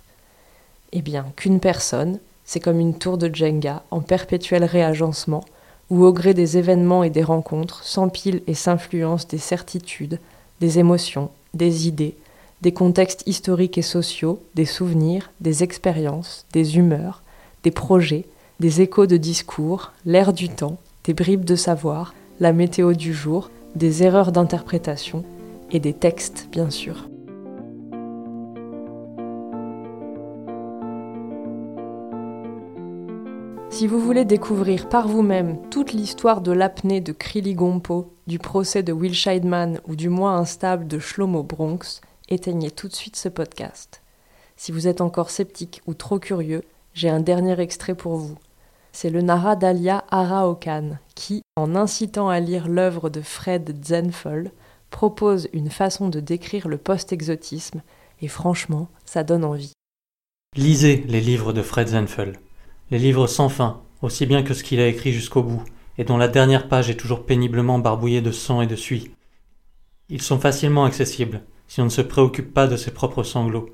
Eh 0.93 1.01
bien, 1.01 1.25
qu'une 1.35 1.59
personne, 1.59 2.19
c'est 2.45 2.59
comme 2.59 2.79
une 2.79 2.97
tour 2.97 3.17
de 3.17 3.33
Jenga 3.33 3.83
en 3.91 4.01
perpétuel 4.01 4.63
réagencement, 4.63 5.43
où 5.89 6.05
au 6.05 6.13
gré 6.13 6.33
des 6.33 6.57
événements 6.57 7.03
et 7.03 7.09
des 7.09 7.23
rencontres 7.23 7.83
s'empilent 7.83 8.43
et 8.47 8.53
s'influencent 8.53 9.27
des 9.29 9.37
certitudes, 9.37 10.19
des 10.61 10.79
émotions, 10.79 11.29
des 11.53 11.87
idées, 11.87 12.15
des 12.61 12.71
contextes 12.71 13.23
historiques 13.25 13.77
et 13.77 13.83
sociaux, 13.83 14.39
des 14.53 14.65
souvenirs, 14.65 15.31
des 15.41 15.63
expériences, 15.63 16.45
des 16.53 16.77
humeurs, 16.77 17.23
des 17.63 17.71
projets, 17.71 18.25
des 18.59 18.81
échos 18.81 19.07
de 19.07 19.17
discours, 19.17 19.91
l'air 20.05 20.31
du 20.31 20.49
temps, 20.49 20.77
des 21.03 21.13
bribes 21.13 21.45
de 21.45 21.55
savoir, 21.55 22.13
la 22.39 22.53
météo 22.53 22.93
du 22.93 23.13
jour, 23.13 23.49
des 23.75 24.03
erreurs 24.03 24.31
d'interprétation 24.31 25.23
et 25.71 25.79
des 25.79 25.93
textes, 25.93 26.47
bien 26.51 26.69
sûr. 26.69 27.07
Si 33.71 33.87
vous 33.87 33.99
voulez 33.99 34.25
découvrir 34.25 34.89
par 34.89 35.07
vous-même 35.07 35.57
toute 35.71 35.93
l'histoire 35.93 36.41
de 36.41 36.51
l'apnée 36.51 37.01
de 37.01 37.13
Krili 37.13 37.55
Gompo, 37.55 38.13
du 38.27 38.37
procès 38.37 38.83
de 38.83 38.93
Will 38.93 39.15
Scheidman 39.15 39.79
ou 39.87 39.95
du 39.95 40.09
mois 40.09 40.33
instable 40.33 40.85
de 40.87 40.99
Shlomo 40.99 41.41
Bronx, 41.41 42.01
éteignez 42.31 42.71
tout 42.71 42.87
de 42.87 42.95
suite 42.95 43.15
ce 43.15 43.29
podcast. 43.29 44.01
Si 44.55 44.71
vous 44.71 44.87
êtes 44.87 45.01
encore 45.01 45.29
sceptique 45.29 45.81
ou 45.85 45.93
trop 45.93 46.19
curieux, 46.19 46.63
j'ai 46.93 47.09
un 47.09 47.19
dernier 47.19 47.59
extrait 47.59 47.95
pour 47.95 48.15
vous. 48.15 48.37
C'est 48.93 49.09
le 49.09 49.21
Nara 49.21 49.55
d'Alia 49.55 50.03
Araokan 50.09 50.97
qui, 51.15 51.41
en 51.55 51.75
incitant 51.75 52.29
à 52.29 52.39
lire 52.39 52.67
l'œuvre 52.67 53.09
de 53.09 53.21
Fred 53.21 53.85
Zenfel, 53.85 54.51
propose 54.89 55.49
une 55.53 55.69
façon 55.69 56.09
de 56.09 56.19
décrire 56.19 56.67
le 56.67 56.77
post-exotisme, 56.77 57.81
et 58.21 58.27
franchement, 58.27 58.89
ça 59.05 59.23
donne 59.23 59.45
envie. 59.45 59.73
Lisez 60.55 61.05
les 61.07 61.21
livres 61.21 61.53
de 61.53 61.61
Fred 61.61 61.87
Zenfel. 61.89 62.39
Les 62.91 62.99
livres 62.99 63.27
sans 63.27 63.47
fin, 63.47 63.81
aussi 64.01 64.25
bien 64.25 64.43
que 64.43 64.53
ce 64.53 64.63
qu'il 64.63 64.81
a 64.81 64.87
écrit 64.87 65.13
jusqu'au 65.13 65.43
bout, 65.43 65.63
et 65.97 66.03
dont 66.03 66.17
la 66.17 66.27
dernière 66.27 66.67
page 66.67 66.89
est 66.89 66.99
toujours 66.99 67.25
péniblement 67.25 67.79
barbouillée 67.79 68.21
de 68.21 68.31
sang 68.31 68.61
et 68.61 68.67
de 68.67 68.75
suie. 68.75 69.11
Ils 70.09 70.21
sont 70.21 70.39
facilement 70.39 70.83
accessibles, 70.83 71.41
si 71.71 71.79
on 71.79 71.85
ne 71.85 71.89
se 71.89 72.01
préoccupe 72.01 72.53
pas 72.53 72.67
de 72.67 72.75
ses 72.75 72.91
propres 72.91 73.23
sanglots. 73.23 73.69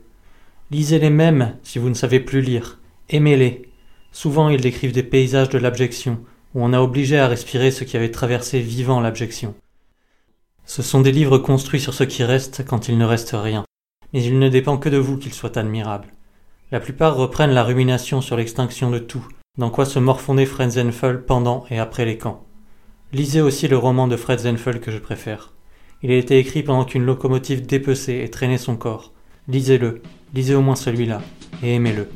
Lisez-les 0.70 1.10
même 1.10 1.58
si 1.64 1.80
vous 1.80 1.90
ne 1.90 1.96
savez 1.96 2.20
plus 2.20 2.42
lire. 2.42 2.78
Aimez-les. 3.10 3.72
Souvent 4.12 4.50
ils 4.50 4.62
décrivent 4.62 4.92
des 4.92 5.02
paysages 5.02 5.50
de 5.50 5.58
l'abjection, 5.58 6.20
où 6.54 6.64
on 6.64 6.74
a 6.74 6.80
obligé 6.80 7.18
à 7.18 7.28
respirer 7.28 7.72
ce 7.72 7.84
qui 7.84 7.98
avait 7.98 8.12
traversé 8.12 8.60
vivant 8.60 9.00
l'abjection. 9.00 9.56
Ce 10.64 10.84
sont 10.84 11.02
des 11.02 11.12
livres 11.12 11.40
construits 11.40 11.82
sur 11.82 11.96
ce 11.96 12.04
qui 12.04 12.24
reste 12.24 12.64
quand 12.68 12.88
il 12.88 13.00
ne 13.00 13.06
reste 13.06 13.32
rien, 13.34 13.66
mais 14.14 14.24
il 14.24 14.38
ne 14.38 14.48
dépend 14.48 14.78
que 14.78 14.90
de 14.90 14.98
vous 14.98 15.18
qu'ils 15.18 15.34
soient 15.34 15.58
admirables. 15.58 16.14
La 16.72 16.80
plupart 16.80 17.16
reprennent 17.16 17.56
la 17.56 17.64
rumination 17.64 18.22
sur 18.22 18.38
l'extinction 18.38 18.92
de 18.92 19.00
tout, 19.00 19.28
dans 19.58 19.72
quoi 19.72 19.86
se 19.86 19.98
morfondait 19.98 20.46
Fred 20.46 20.70
Zenfel 20.70 21.24
pendant 21.24 21.66
et 21.72 21.80
après 21.80 22.06
les 22.06 22.20
camps. 22.20 22.46
Lisez 23.12 23.42
aussi 23.42 23.68
le 23.68 23.78
roman 23.80 24.08
de 24.08 24.18
Fred 24.18 24.38
Zenfel 24.38 24.82
que 24.82 24.92
je 24.92 25.00
préfère. 25.00 25.57
Il 26.04 26.12
a 26.12 26.16
été 26.16 26.38
écrit 26.38 26.62
pendant 26.62 26.86
qu'une 26.86 27.06
locomotive 27.06 27.66
dépecée 27.66 28.22
et 28.24 28.30
traînait 28.30 28.60
son 28.60 28.76
corps. 28.76 29.14
Lisez-le, 29.48 30.04
lisez 30.36 30.54
au 30.54 30.62
moins 30.62 30.76
celui-là, 30.76 31.22
et 31.64 31.74
aimez-le. 31.74 32.08